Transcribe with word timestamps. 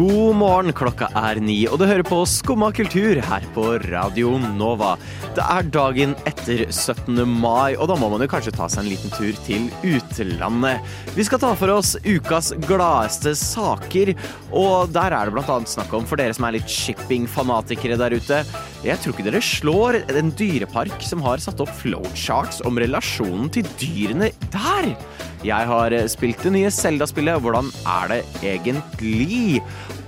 God 0.00 0.36
morgen, 0.40 0.72
klokka 0.72 1.10
er 1.18 1.36
ni, 1.44 1.58
og 1.68 1.76
du 1.76 1.82
hører 1.84 2.06
på 2.06 2.22
Skumma 2.24 2.70
kultur 2.72 3.18
her 3.20 3.42
på 3.52 3.64
Radio 3.82 4.30
Nova. 4.40 4.94
Det 5.36 5.44
er 5.44 5.66
dagen 5.74 6.14
etter 6.24 6.62
17. 6.70 7.18
mai, 7.28 7.74
og 7.74 7.90
da 7.90 7.98
må 8.00 8.08
man 8.08 8.24
jo 8.24 8.30
kanskje 8.32 8.54
ta 8.56 8.64
seg 8.72 8.86
en 8.86 8.88
liten 8.94 9.12
tur 9.12 9.36
til 9.44 9.66
utlandet. 9.84 10.80
Vi 11.18 11.26
skal 11.28 11.42
ta 11.42 11.50
for 11.58 11.74
oss 11.74 11.92
ukas 12.06 12.48
gladeste 12.64 13.34
saker, 13.36 14.14
og 14.56 14.88
der 14.94 15.12
er 15.18 15.28
det 15.28 15.36
blant 15.36 15.52
annet 15.52 15.74
snakk 15.74 15.92
om, 15.98 16.08
for 16.08 16.16
dere 16.16 16.32
som 16.38 16.48
er 16.48 16.56
litt 16.56 16.72
shipping-fanatikere 16.80 18.00
der 18.00 18.16
ute, 18.16 18.40
jeg 18.86 19.02
tror 19.02 19.12
ikke 19.12 19.26
dere 19.28 19.44
slår 19.44 20.00
en 20.16 20.32
dyrepark 20.32 21.04
som 21.04 21.20
har 21.28 21.44
satt 21.44 21.60
opp 21.60 21.76
flowcharts 21.82 22.64
om 22.64 22.80
relasjonen 22.80 23.52
til 23.52 23.68
dyrene 23.76 24.32
der. 24.48 24.94
Jeg 25.40 25.68
har 25.70 25.94
spilt 26.12 26.42
det 26.44 26.50
nye 26.52 26.68
Zelda-spillet. 26.74 27.40
Hvordan 27.40 27.70
er 27.88 28.10
det 28.12 28.18
egentlig? 28.44 29.62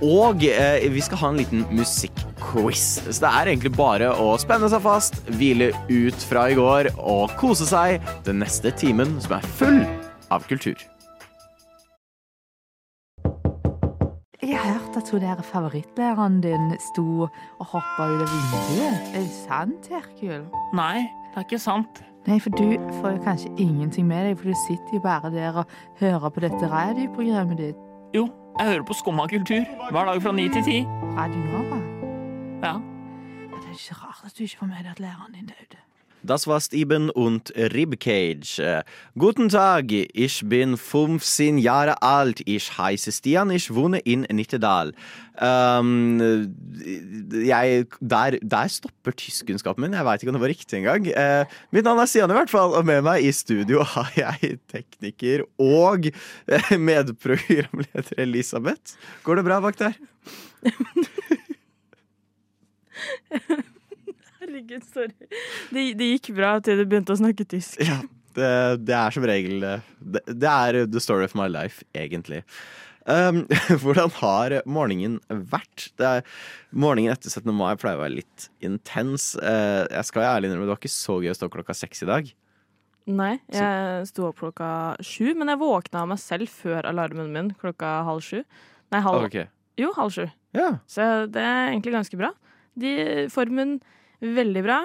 Og 0.05 0.45
eh, 0.45 0.85
vi 0.93 1.01
skal 1.01 1.21
ha 1.23 1.31
en 1.33 1.39
liten 1.41 1.63
musikkquiz. 1.73 2.85
Så 3.07 3.17
det 3.23 3.31
er 3.31 3.49
egentlig 3.55 3.73
bare 3.73 4.11
å 4.13 4.35
spenne 4.37 4.69
seg 4.69 4.83
fast, 4.85 5.17
hvile 5.39 5.71
ut 5.89 6.27
fra 6.29 6.45
i 6.53 6.57
går 6.59 6.91
og 7.01 7.33
kose 7.41 7.65
seg 7.65 7.97
den 8.27 8.43
neste 8.45 8.75
timen 8.77 9.17
som 9.25 9.39
er 9.39 9.49
full 9.57 9.81
av 10.29 10.45
kultur. 10.45 10.77
Jeg 14.43 14.59
har 14.59 14.75
hørt 14.75 15.01
at 15.01 15.09
hun 15.09 15.23
der 15.23 15.45
favorittlæreren 15.49 16.41
din 16.45 16.73
sto 16.91 17.25
og 17.25 17.67
hoppa 17.73 18.09
ut 18.11 18.21
av 18.21 18.33
vinduet. 18.37 19.13
Er 19.15 19.21
det 19.23 19.37
sant, 19.47 19.89
Herkul? 19.89 20.43
Nei, 20.77 21.07
det 21.31 21.41
er 21.41 21.47
ikke 21.47 21.63
sant. 21.63 22.03
Nei, 22.27 22.39
for 22.39 22.49
du 22.55 22.63
får 23.01 23.09
jo 23.17 23.23
kanskje 23.25 23.49
ingenting 23.59 24.07
med 24.07 24.27
deg, 24.27 24.37
for 24.39 24.47
du 24.47 24.55
sitter 24.67 24.93
jo 24.95 24.99
bare 25.03 25.31
der 25.33 25.57
og 25.59 25.65
hører 25.99 26.29
på 26.29 26.39
dette 26.39 26.69
radioprogrammet 26.71 27.57
ditt. 27.59 27.81
Jo, 28.15 28.29
jeg 28.59 28.67
hører 28.69 28.83
på 28.87 28.93
Skumma 28.93 29.25
kultur 29.27 29.63
hver 29.91 30.05
dag 30.07 30.21
fra 30.23 30.31
ni 30.31 30.45
til 30.49 30.63
ti. 30.63 30.77
Radio 31.17 31.41
Nova. 31.51 31.79
Ja. 32.63 32.73
Ja, 32.73 33.55
det 33.59 33.67
er 33.69 33.75
ikke 33.75 33.97
rart 33.99 34.21
at 34.25 34.37
du 34.37 34.43
ikke 34.43 34.57
får 34.61 34.71
med 34.71 34.79
deg 34.85 34.91
at 34.95 34.99
læreren 35.03 35.35
din 35.35 35.51
døde. 35.51 35.79
Das 36.23 36.47
war 36.47 36.61
Steven 36.61 37.09
und 37.09 37.53
Ribcage. 37.55 38.59
Äh, 38.59 38.83
Guten 39.17 39.49
Tag, 39.49 39.91
ich 39.91 40.41
bin 40.45 40.77
15 40.77 41.57
Jahre 41.57 42.01
alt. 42.01 42.41
Ich 42.45 42.77
heiße 42.77 43.11
Stian, 43.11 43.49
ich 43.49 43.73
wohne 43.73 43.99
in 43.99 44.21
Nittedal. 44.21 44.93
Um, 45.41 46.21
jeg, 47.31 47.87
der, 47.99 48.37
der 48.39 48.69
stopper 48.69 49.11
tyskkunnskapen 49.11 49.81
min. 49.81 49.97
Jeg 49.97 50.05
veit 50.05 50.23
ikke 50.23 50.31
om 50.31 50.37
det 50.37 50.43
var 50.45 50.53
riktig 50.53 50.79
engang. 50.79 51.09
Uh, 51.09 51.43
mitt 51.75 51.83
navn 51.83 51.99
er 51.99 52.07
Stian, 52.07 52.31
i 52.31 52.37
hvert 52.37 52.53
fall, 52.53 52.71
og 52.77 52.85
med 52.87 53.03
meg 53.03 53.25
i 53.25 53.33
studio 53.35 53.83
har 53.95 54.13
jeg 54.15 54.59
tekniker 54.71 55.43
og 55.59 56.07
uh, 56.07 56.73
medprogramleder 56.79 58.15
Elisabeth. 58.23 58.95
Går 59.27 59.41
det 59.41 59.47
bra 59.49 59.59
bak 59.59 59.81
der? 59.81 59.99
Herregud, 64.73 64.89
sorry. 64.93 65.13
Det, 65.73 65.85
det 65.97 66.09
gikk 66.15 66.33
bra 66.37 66.55
til 66.63 66.81
du 66.81 66.87
begynte 66.89 67.13
å 67.13 67.19
snakke 67.19 67.45
tysk. 67.45 67.81
Ja, 67.83 68.01
det, 68.33 68.49
det 68.87 68.95
er 68.97 69.13
som 69.13 69.25
regel 69.27 69.61
det, 69.61 70.23
det 70.25 70.49
er 70.49 70.85
the 70.89 71.01
story 71.01 71.27
of 71.27 71.35
my 71.37 71.47
life, 71.47 71.85
egentlig. 71.93 72.43
Um, 73.05 73.43
hvordan 73.83 74.13
har 74.21 74.61
morgenen 74.65 75.19
vært? 75.29 75.91
Det 75.99 76.07
er, 76.07 76.29
morgenen 76.71 77.13
etter 77.13 77.29
17. 77.29 77.51
mai 77.53 77.75
pleier 77.77 77.99
å 77.99 78.05
være 78.05 78.17
litt 78.21 78.47
intens. 78.63 79.33
Uh, 79.37 79.83
jeg 79.91 80.09
skal 80.09 80.29
ærlig 80.29 80.49
innrømme 80.49 80.69
det 80.69 80.75
var 80.75 80.81
ikke 80.81 80.95
så 80.95 81.19
gøy 81.21 81.33
å 81.33 81.37
stå 81.37 81.51
klokka 81.53 81.77
seks 81.77 82.05
i 82.05 82.09
dag. 82.09 82.31
Nei, 83.03 83.33
jeg 83.51 84.05
sto 84.07 84.29
opp 84.29 84.37
klokka 84.39 84.67
sju, 85.03 85.33
men 85.35 85.51
jeg 85.51 85.59
våkna 85.59 86.05
av 86.05 86.13
meg 86.13 86.21
selv 86.23 86.47
før 86.47 86.87
alarmen 86.87 87.33
min 87.35 87.49
klokka 87.59 87.97
halv 88.07 88.23
sju. 88.23 88.39
Nei, 88.95 89.01
halv 89.03 89.27
okay. 89.27 89.49
Jo, 89.77 89.89
halv 89.97 90.13
sju. 90.15 90.29
Ja. 90.55 90.77
Så 90.87 91.25
det 91.33 91.43
er 91.43 91.73
egentlig 91.73 91.97
ganske 91.97 92.17
bra. 92.17 92.29
De, 92.79 92.93
formen 93.33 93.81
veldig 94.23 94.63
bra, 94.65 94.79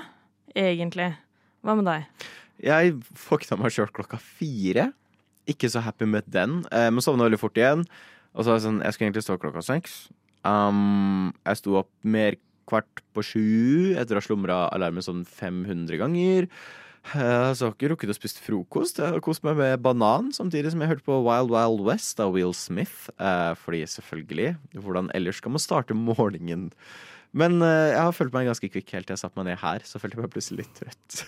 egentlig. 0.58 1.12
Hva 1.62 1.76
med 1.78 1.88
deg? 1.88 2.26
Jeg 2.64 2.94
våkna 3.28 3.58
meg 3.60 3.74
sjøl 3.74 3.90
klokka 3.94 4.18
fire. 4.18 4.90
Ikke 5.48 5.70
så 5.72 5.80
happy 5.84 6.08
med 6.10 6.26
den, 6.28 6.64
eh, 6.72 6.90
men 6.90 7.00
sovna 7.04 7.24
veldig 7.28 7.40
fort 7.40 7.56
igjen. 7.56 7.86
Og 8.34 8.44
så 8.44 8.58
sånn, 8.60 8.82
jeg 8.84 8.92
skulle 8.94 9.08
egentlig 9.10 9.24
stå 9.24 9.38
klokka 9.40 9.62
seks. 9.64 10.08
Um, 10.44 11.32
jeg 11.46 11.56
sto 11.60 11.78
opp 11.80 11.90
mer 12.06 12.36
kvart 12.68 13.00
på 13.16 13.24
sju 13.24 13.94
etter 13.98 14.14
å 14.18 14.20
ha 14.20 14.26
slumra 14.26 14.58
alarmen 14.74 15.02
sånn 15.02 15.24
500 15.26 15.96
ganger. 15.98 16.48
Eh, 17.14 17.52
Så 17.54 17.64
har 17.64 17.72
jeg 17.72 17.78
ikke 17.78 17.90
rukket 17.94 18.10
å 18.12 18.18
spise 18.18 18.42
frokost. 18.44 18.98
Jeg 19.00 19.14
har 19.14 19.20
kost 19.24 19.42
meg 19.42 19.56
med 19.56 19.80
banan, 19.80 20.30
samtidig 20.32 20.70
som 20.72 20.80
jeg 20.80 20.90
hørte 20.90 21.06
på 21.06 21.22
Wild 21.24 21.50
Wild 21.50 21.80
West 21.86 22.20
av 22.20 22.34
Will 22.34 22.52
Smith. 22.52 23.08
Eh, 23.18 23.54
Fordi 23.54 23.84
selvfølgelig, 23.88 24.56
hvordan 24.74 25.10
ellers 25.14 25.36
skal 25.40 25.50
man 25.52 25.58
starte 25.64 25.94
morgenen? 25.96 26.70
Men 27.38 27.60
eh, 27.62 27.94
jeg 27.94 28.02
har 28.02 28.14
følt 28.16 28.34
meg 28.34 28.48
ganske 28.50 28.70
kvikk 28.72 28.94
helt 28.96 29.08
til 29.08 29.16
jeg 29.16 29.22
satte 29.22 29.38
meg 29.40 29.50
ned 29.52 29.60
her. 29.62 29.84
Så 29.86 30.00
følte 30.02 30.18
jeg 30.18 30.26
meg 30.26 30.34
plutselig 30.34 30.64
litt 30.64 30.78
trøtt. 30.82 31.22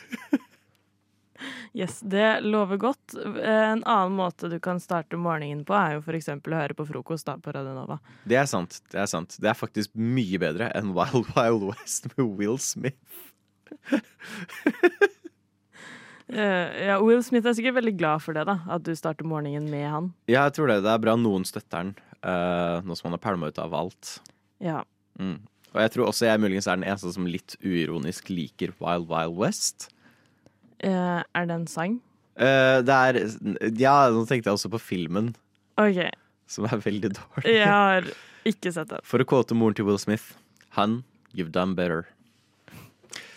Yes, 1.73 2.01
det 2.03 2.41
lover 2.43 2.81
godt. 2.83 3.15
En 3.15 3.85
annen 3.87 4.17
måte 4.19 4.49
du 4.51 4.57
kan 4.63 4.81
starte 4.83 5.19
morgenen 5.21 5.63
på, 5.65 5.77
er 5.79 5.97
jo 5.97 6.17
eksempel 6.19 6.57
å 6.57 6.59
høre 6.59 6.75
på 6.75 6.87
frokost 6.89 7.29
da, 7.29 7.37
på 7.39 7.55
Radionova. 7.55 8.01
Det 8.29 8.41
er 8.41 8.49
sant. 8.51 8.81
Det 8.91 8.99
er 8.99 9.07
sant. 9.11 9.37
Det 9.39 9.53
er 9.53 9.59
faktisk 9.59 9.95
mye 9.95 10.41
bedre 10.43 10.73
enn 10.75 10.91
Wild 10.97 11.31
Wild 11.37 11.69
West 11.71 12.11
med 12.17 12.35
Will 12.41 12.59
Smith. 12.59 12.99
Eh, 16.31 16.87
ja, 16.87 17.01
Will 17.03 17.25
Smith 17.27 17.49
er 17.49 17.57
sikkert 17.59 17.81
veldig 17.81 17.97
glad 17.99 18.23
for 18.23 18.37
det, 18.37 18.45
da. 18.47 18.61
At 18.71 18.85
du 18.87 18.93
starter 18.95 19.27
morgenen 19.27 19.65
med 19.67 19.87
han. 19.91 20.11
Ja, 20.31 20.45
jeg 20.45 20.55
tror 20.59 20.71
det. 20.71 20.77
Det 20.85 20.93
er 20.93 21.03
bra 21.03 21.17
noen 21.19 21.47
støtter 21.49 21.81
han, 21.81 21.91
uh, 22.23 22.79
nå 22.87 22.95
som 22.95 23.09
han 23.09 23.17
har 23.17 23.23
pælma 23.25 23.51
ut 23.51 23.59
av 23.59 23.75
alt. 23.75 24.13
Ja. 24.63 24.85
Mm. 25.19 25.41
Og 25.71 25.81
jeg 25.85 25.93
tror 25.95 26.09
også 26.11 26.27
jeg 26.27 26.41
muligens 26.43 26.67
er 26.67 26.79
den 26.81 26.87
eneste 26.89 27.13
som 27.15 27.27
litt 27.31 27.55
uironisk 27.63 28.31
liker 28.33 28.73
Wild 28.83 29.07
Wild 29.11 29.37
West. 29.39 29.89
Uh, 30.83 31.21
er 31.37 31.47
det 31.47 31.55
en 31.61 31.67
sang? 31.71 31.99
Uh, 32.41 32.81
det 32.87 32.97
er 32.97 33.19
Ja, 33.79 33.95
nå 34.11 34.25
tenkte 34.27 34.49
jeg 34.51 34.57
også 34.57 34.71
på 34.73 34.81
filmen, 34.83 35.35
OK. 35.81 36.01
som 36.51 36.67
er 36.67 36.81
veldig 36.83 37.13
dårlig. 37.19 37.45
Jeg 37.55 37.69
har 37.77 38.09
ikke 38.49 38.73
sett 38.75 38.91
den. 38.91 39.05
For 39.07 39.23
å 39.23 39.29
kåte 39.29 39.55
moren 39.59 39.77
til 39.79 39.87
Will 39.87 40.01
Smith. 40.01 40.33
Han, 40.79 41.03
you've 41.37 41.53
done 41.55 41.77
better. 41.79 42.09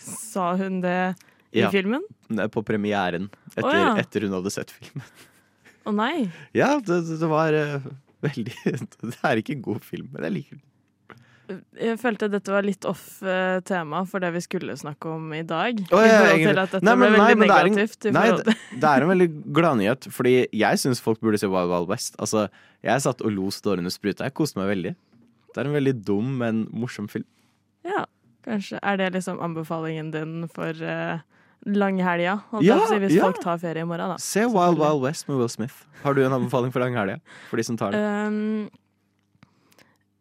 Sa 0.03 0.53
hun 0.59 0.81
det 0.83 1.13
i 1.53 1.61
Ja. 1.61 1.69
filmen? 1.69 2.01
På 2.49 2.63
premieren, 2.66 3.29
etter, 3.53 3.67
oh, 3.69 3.77
ja. 3.77 3.93
etter 4.01 4.25
hun 4.25 4.33
hadde 4.39 4.49
sett 4.55 4.72
filmen. 4.73 5.05
Å 5.88 5.91
nei. 5.93 6.31
Ja, 6.55 6.77
det, 6.79 7.01
det 7.19 7.27
var 7.29 7.53
uh, 7.53 7.83
veldig 8.25 8.55
Det 8.63 9.17
er 9.19 9.41
ikke 9.41 9.57
en 9.59 9.66
god 9.66 9.83
film, 9.85 10.07
men 10.16 10.25
jeg 10.25 10.39
liker 10.39 10.57
den. 10.57 10.63
Jeg 11.75 11.97
følte 11.99 12.29
dette 12.31 12.51
var 12.53 12.63
litt 12.63 12.85
off 12.87 13.17
eh, 13.21 13.57
tema 13.67 14.05
for 14.07 14.23
det 14.23 14.29
vi 14.31 14.41
skulle 14.45 14.75
snakke 14.79 15.09
om 15.11 15.25
i 15.35 15.41
dag. 15.43 15.81
Oh, 15.91 15.99
I 15.99 16.07
ja, 16.07 16.19
forhold 16.23 16.45
til 16.47 16.61
at 16.61 16.71
dette 16.77 16.85
Nei, 16.87 16.93
men- 16.95 17.11
ble 17.11 17.17
nei, 17.19 17.25
veldig 17.33 17.39
men 17.41 17.47
det 17.49 17.55
er 17.57 17.65
en- 17.67 17.75
negativt. 17.75 18.07
Nei, 18.15 18.27
det, 18.31 18.55
det 18.79 18.89
er 18.91 19.01
en 19.03 19.11
veldig 19.11 19.27
gladnyhet, 19.57 20.07
fordi 20.15 20.35
jeg 20.55 20.79
syns 20.79 21.01
folk 21.03 21.19
burde 21.19 21.37
se 21.41 21.49
Wild 21.51 21.69
Wild 21.73 21.89
West. 21.91 22.15
Altså, 22.17 22.45
jeg 22.83 23.01
satt 23.03 23.21
og 23.21 23.31
lo 23.35 23.49
under 23.49 23.91
spruta. 23.91 24.23
Jeg 24.23 24.33
koste 24.33 24.57
meg 24.61 24.71
veldig. 24.71 24.95
Det 25.53 25.61
er 25.61 25.67
en 25.69 25.75
veldig 25.75 25.95
dum, 26.05 26.37
men 26.39 26.63
morsom 26.71 27.09
film. 27.11 27.25
Ja, 27.85 28.05
kanskje. 28.47 28.79
Er 28.81 28.97
det 28.97 29.11
liksom 29.13 29.39
anbefalingen 29.43 30.11
din 30.11 30.47
for 30.47 30.71
uh, 30.71 31.19
langhelga? 31.67 32.39
Ja, 32.63 32.79
si, 32.87 32.95
Hvis 33.03 33.17
ja. 33.17 33.27
folk 33.27 33.41
tar 33.43 33.59
ferie 33.59 33.83
i 33.83 33.85
morgen, 33.85 34.15
da. 34.15 34.17
Se 34.17 34.45
Wild 34.47 34.79
Wild 34.79 35.03
West 35.03 35.27
med 35.27 35.37
Will 35.37 35.49
Smith. 35.49 35.83
Har 36.03 36.13
du 36.15 36.23
en 36.23 36.31
anbefaling 36.39 36.71
for 36.71 36.79
langhelga? 36.79 37.19
For 37.51 37.57
de 37.57 37.63
som 37.67 37.77
tar 37.77 37.91
det. 37.91 37.99
Um, 37.99 38.69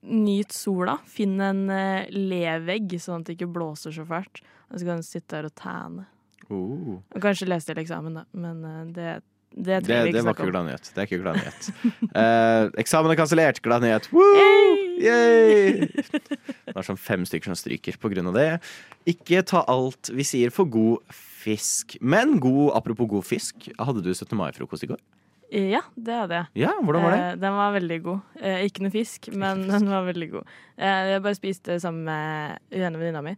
nyt 0.03 0.53
sola. 0.55 0.99
Finn 1.07 1.39
en 1.43 1.65
uh, 1.71 2.07
levegg, 2.11 2.97
sånn 3.03 3.23
at 3.23 3.29
det 3.31 3.37
ikke 3.39 3.51
blåser 3.55 3.95
så 3.95 4.07
fælt. 4.09 4.43
Og 4.73 4.81
så 4.81 4.89
kan 4.89 5.03
du 5.03 5.07
sitte 5.07 5.37
der 5.37 5.51
og 5.51 5.55
tæne. 5.61 6.07
Oh. 6.51 6.97
Og 7.15 7.21
kanskje 7.23 7.47
lese 7.49 7.71
til 7.71 7.81
eksamen, 7.85 8.19
da. 8.21 8.25
Men 8.35 8.65
uh, 8.67 8.81
det, 8.93 9.21
det 9.53 9.65
Det, 9.67 9.79
trenger 9.87 10.07
vi 10.09 10.13
det 10.13 10.17
ikke 10.17 10.25
snakke 10.27 10.43
om. 10.47 10.51
gladnyhet. 10.55 10.91
Det 10.95 11.03
er 11.03 11.09
ikke 11.11 11.23
gladnyhet. 11.25 11.71
Eh, 12.23 12.67
eksamen 12.83 13.13
er 13.13 13.17
kansellert. 13.17 13.61
Gladnyhet. 13.65 14.09
Woo! 14.13 14.75
Yay! 15.01 15.87
Det 15.89 16.75
er 16.77 16.85
sånn 16.87 16.99
fem 17.01 17.23
stykker 17.29 17.49
som 17.53 17.57
stryker 17.57 17.97
på 18.01 18.11
grunn 18.13 18.29
av 18.29 18.37
det. 18.37 18.49
Ikke 19.09 19.41
ta 19.49 19.63
alt 19.73 20.11
vi 20.13 20.25
sier 20.29 20.53
for 20.53 20.69
god 20.69 21.01
fisk. 21.17 21.97
Men 22.05 22.37
god, 22.43 22.75
apropos 22.77 23.09
god 23.11 23.25
fisk, 23.29 23.71
hadde 23.81 24.05
du 24.05 24.11
17. 24.13 24.37
mai-frokost 24.39 24.85
i 24.87 24.91
går? 24.93 25.01
Ja, 25.53 25.83
det 25.95 26.15
hadde 26.17 26.39
jeg. 26.39 26.47
Ja, 26.63 26.73
hvordan 26.81 27.03
var 27.05 27.13
det? 27.13 27.23
Eh, 27.23 27.39
den 27.43 27.57
var 27.59 27.73
veldig 27.75 27.99
god. 28.07 28.21
Eh, 28.41 28.63
ikke 28.69 28.85
noe 28.87 28.95
fisk, 28.95 29.29
men 29.37 29.67
den 29.69 29.89
var 29.91 30.07
veldig 30.09 30.29
god. 30.33 30.53
Eh, 30.81 31.01
jeg 31.13 31.25
bare 31.27 31.37
spiste 31.39 31.77
sammen 31.83 32.07
med 32.09 32.79
ene 32.83 33.01
venninna 33.01 33.23
mi. 33.27 33.35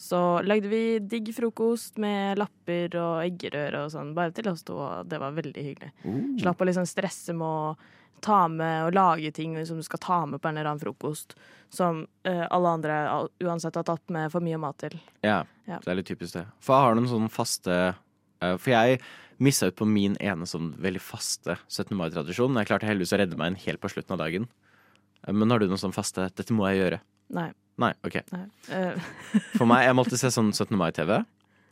Så 0.00 0.18
lagde 0.42 0.70
vi 0.72 0.98
digg 0.98 1.28
frokost 1.36 2.00
med 2.02 2.40
lapper 2.40 2.96
og 2.98 3.20
eggerøre 3.26 3.84
og 3.84 3.92
sånn, 3.92 4.14
bare 4.16 4.32
til 4.34 4.48
oss 4.50 4.64
to, 4.66 4.78
og 4.80 5.06
det 5.06 5.20
var 5.22 5.36
veldig 5.36 5.62
hyggelig. 5.68 5.92
Uh. 6.02 6.16
Slapp 6.40 6.64
å 6.64 6.66
liksom 6.66 6.88
stresse 6.88 7.36
med 7.36 7.46
å 7.46 7.76
ta 8.22 8.46
med 8.50 8.86
og 8.88 8.96
lage 8.96 9.30
ting 9.34 9.54
som 9.66 9.76
du 9.78 9.84
skal 9.86 10.00
ta 10.02 10.18
med 10.26 10.40
på 10.42 10.48
en 10.48 10.56
eller 10.56 10.72
annen 10.72 10.82
frokost. 10.82 11.36
Som 11.70 12.06
eh, 12.24 12.42
alle 12.48 12.72
andre 12.78 12.96
uansett 13.44 13.76
har 13.78 13.86
tatt 13.86 14.10
med 14.14 14.30
for 14.32 14.44
mye 14.44 14.58
mat 14.62 14.78
til. 14.82 14.96
Ja, 15.26 15.42
Ja. 15.68 15.78
det 15.84 15.90
er 15.92 16.00
litt 16.00 16.08
typisk 16.10 16.34
det. 16.34 16.46
For 16.60 16.74
jeg 16.74 16.88
har 16.88 16.98
noen 16.98 17.10
sånne 17.10 17.30
faste 17.30 17.76
eh, 17.94 18.56
For 18.56 18.70
jeg 18.74 19.00
missa 19.42 19.68
ut 19.70 19.76
på 19.78 19.88
min 19.88 20.14
ene 20.22 20.46
sånn 20.48 20.72
veldig 20.82 21.02
faste 21.02 21.58
17. 21.66 21.96
mai-tradisjon. 21.98 22.56
Jeg 22.60 22.70
klarte 22.70 22.88
heldigvis 22.88 23.14
å 23.16 23.20
redde 23.22 23.38
meg 23.40 23.52
en 23.52 23.60
helt 23.64 23.82
på 23.82 23.90
slutten 23.92 24.14
av 24.16 24.22
dagen. 24.22 24.48
Eh, 25.26 25.32
Men 25.34 25.50
har 25.50 25.58
du 25.62 25.66
noen 25.68 25.80
sånn 25.82 25.94
faste 25.96 26.28
'dette 26.30 26.54
må 26.54 26.68
jeg 26.70 26.80
gjøre'? 26.82 27.00
Nei. 27.30 27.50
Nei, 27.78 27.94
OK. 28.04 28.20
nei. 28.32 28.46
Uh. 28.68 28.98
For 29.56 29.64
meg, 29.66 29.86
jeg 29.86 29.96
måtte 29.96 30.18
se 30.20 30.28
sånn 30.28 30.52
17. 30.52 30.76
mai-TV. 30.76 31.24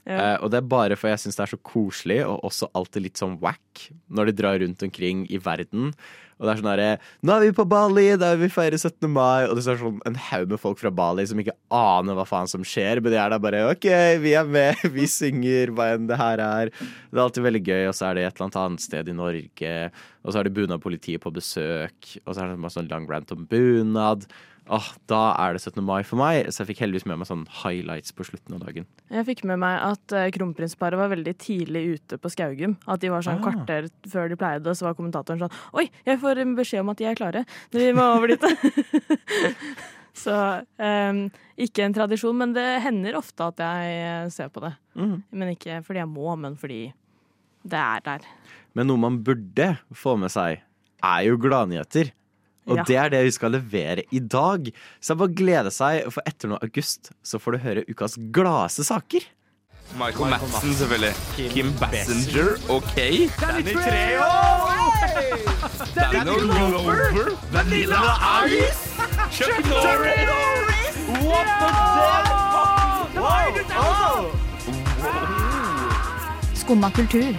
Eh, 0.09 0.37
og 0.41 0.51
det 0.53 0.61
er 0.61 0.71
bare 0.71 0.97
for 0.99 1.13
jeg 1.13 1.21
syns 1.25 1.39
det 1.39 1.45
er 1.45 1.53
så 1.53 1.61
koselig, 1.67 2.23
og 2.27 2.47
også 2.49 2.71
alltid 2.79 3.07
litt 3.09 3.21
sånn 3.21 3.39
wack, 3.43 3.87
når 4.09 4.31
de 4.31 4.37
drar 4.41 4.59
rundt 4.63 4.85
omkring 4.87 5.27
i 5.31 5.41
verden. 5.43 5.93
Og 6.41 6.47
det 6.49 6.53
er 6.55 6.61
sånn 6.63 6.71
herre 6.71 6.93
Nå 7.27 7.35
er 7.35 7.43
vi 7.45 7.53
på 7.53 7.67
Bali, 7.69 8.07
der 8.17 8.39
vi 8.41 8.49
feirer 8.49 8.81
17. 8.81 9.05
mai. 9.13 9.45
Og 9.45 9.59
det 9.59 9.65
er 9.69 9.77
sånn 9.77 9.99
en 10.09 10.17
haug 10.31 10.55
med 10.55 10.63
folk 10.63 10.81
fra 10.81 10.93
Bali 10.95 11.27
som 11.29 11.41
ikke 11.43 11.55
aner 11.77 12.17
hva 12.17 12.25
faen 12.29 12.49
som 12.51 12.65
skjer. 12.65 13.03
Men 13.05 13.13
de 13.13 13.19
er 13.21 13.35
der 13.35 13.43
bare 13.45 13.67
OK, 13.69 13.89
vi 14.25 14.33
er 14.41 14.49
med, 14.49 14.81
vi 14.97 15.05
synger, 15.11 15.75
hva 15.77 15.91
enn 15.95 16.09
det 16.09 16.17
her 16.21 16.41
er. 16.41 16.73
Det 16.73 17.19
er 17.19 17.25
alltid 17.27 17.45
veldig 17.45 17.63
gøy, 17.69 17.83
og 17.91 17.97
så 17.99 18.09
er 18.09 18.17
det 18.17 18.25
et 18.25 18.33
eller 18.33 18.49
annet 18.49 18.61
annet 18.63 18.87
sted 18.87 19.13
i 19.13 19.17
Norge. 19.21 19.75
Og 20.25 20.31
så 20.33 20.41
har 20.41 20.49
de 20.49 20.55
bunadpolitiet 20.57 21.21
på 21.21 21.35
besøk, 21.37 22.15
og 22.25 22.33
så 22.33 22.41
er 22.41 22.49
det 22.49 22.57
en 22.57 22.73
sånn 22.73 22.89
lang 22.89 23.09
rant 23.11 23.37
om 23.37 23.45
bunad. 23.51 24.25
Åh, 24.71 24.87
da 25.11 25.21
er 25.41 25.57
det 25.57 25.63
17. 25.65 25.81
mai 25.83 26.03
for 26.07 26.21
meg, 26.21 26.47
så 26.53 26.63
jeg 26.63 26.69
fikk 26.71 26.83
heldigvis 26.85 27.07
med 27.09 27.19
meg 27.19 27.27
sånn 27.31 27.47
highlights 27.63 28.13
på 28.15 28.27
slutten 28.29 28.55
av 28.55 28.61
dagen. 28.67 28.85
Jeg 29.11 29.27
fikk 29.27 29.43
med 29.49 29.59
meg 29.63 29.79
at 29.83 30.15
eh, 30.15 30.29
kronprinsparet 30.35 31.01
var 31.01 31.11
veldig 31.11 31.35
tidlig 31.43 31.83
ute 31.97 32.19
på 32.21 32.31
Skaugum. 32.31 32.77
At 32.87 33.03
de 33.03 33.11
var 33.11 33.25
sånn 33.27 33.41
Ah. 33.41 33.47
kvarter 33.49 33.89
før 34.13 34.29
de 34.31 34.37
pleide, 34.39 34.67
og 34.71 34.77
så 34.79 34.87
var 34.87 34.95
kommentatoren 34.99 35.41
sånn 35.43 35.57
Oi, 35.75 35.89
jeg 36.07 36.21
får 36.23 36.43
beskjed 36.59 36.85
om 36.85 36.93
at 36.93 37.01
de 37.01 37.09
er 37.11 37.19
klare. 37.19 37.45
Vi 37.73 37.91
må 37.97 38.05
over 38.15 38.29
dit. 38.35 38.47
så 40.25 40.37
um, 40.79 41.21
ikke 41.59 41.85
en 41.87 41.97
tradisjon, 41.97 42.37
men 42.39 42.55
det 42.55 42.69
hender 42.85 43.19
ofte 43.19 43.51
at 43.51 43.63
jeg 43.65 43.99
eh, 44.05 44.29
ser 44.31 44.51
på 44.55 44.63
det. 44.65 44.75
Mm. 44.95 45.17
Men 45.33 45.55
ikke 45.57 45.81
fordi 45.87 46.03
jeg 46.03 46.11
må, 46.11 46.31
men 46.39 46.57
fordi 46.61 46.93
det 47.67 47.81
er 47.81 48.01
der. 48.07 48.27
Men 48.75 48.87
noe 48.87 49.01
man 49.03 49.19
burde 49.27 49.73
få 49.97 50.15
med 50.21 50.31
seg, 50.33 50.63
er 51.03 51.23
jo 51.27 51.39
gladnyheter. 51.41 52.13
Og 52.69 52.77
Ja. 52.77 52.83
det 52.87 52.97
er 52.97 53.09
det 53.09 53.25
vi 53.25 53.31
skal 53.31 53.51
levere 53.53 54.03
i 54.13 54.19
dag. 54.21 54.73
Så 55.01 55.13
er 55.15 55.17
bare 55.17 55.35
gleder 55.35 55.51
glede 55.61 55.71
seg, 55.71 56.13
for 56.13 56.23
etter 56.27 56.49
nå 56.49 56.59
august 56.63 57.11
så 57.25 57.39
får 57.41 57.53
du 57.53 57.59
høre 57.59 57.85
ukas 57.89 58.17
gladeste 58.33 58.85
saker. 58.85 59.21
Michael 59.99 60.31
Madsen, 60.31 60.75
selvfølgelig. 60.75 61.15
Kim 61.51 61.73
Bassinger, 61.81 62.55
OK. 62.71 62.95
Danny 63.41 63.75
Treho! 63.75 64.29
Danny 65.95 66.39
Glover. 66.41 67.37
Vanilla 67.51 67.99
Ice. 68.47 68.91
Chuck 69.33 69.65
Norris. 69.67 70.97
What 71.25 71.47
the 71.61 71.69
fuck? 71.75 72.31
Skumma 76.55 76.91
kultur. 76.95 77.35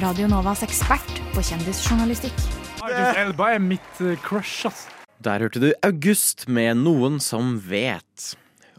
Radio 0.00 0.28
Novas 0.28 0.62
ekspert 0.62 1.20
på 1.34 1.42
kjendisjournalistikk. 1.42 2.57
Idris 2.88 3.22
Elba 3.22 3.52
er 3.54 3.62
mitt 3.62 4.02
eh, 4.02 4.18
crush, 4.24 4.66
ass. 4.68 4.86
Der 5.24 5.42
hørte 5.42 5.60
du 5.62 5.72
August 5.86 6.46
med 6.48 6.78
Noen 6.84 7.18
som 7.22 7.56
vet. 7.68 8.28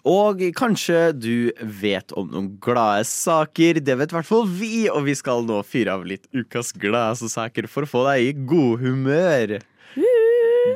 Og 0.08 0.40
kanskje 0.56 1.10
du 1.12 1.52
vet 1.60 2.14
om 2.18 2.30
noen 2.32 2.54
glade 2.64 3.04
saker. 3.10 3.82
Det 3.84 3.98
vet 4.00 4.14
i 4.14 4.18
hvert 4.18 4.30
fall 4.30 4.48
vi, 4.48 4.88
og 4.88 5.04
vi 5.10 5.16
skal 5.20 5.44
nå 5.48 5.60
fyre 5.68 5.98
av 5.98 6.06
litt 6.08 6.30
ukas 6.32 6.72
glade 6.80 7.30
saker 7.30 7.68
for 7.68 7.84
å 7.84 7.92
få 7.92 8.06
deg 8.08 8.30
i 8.30 8.38
god 8.48 8.86
humør. 8.86 9.58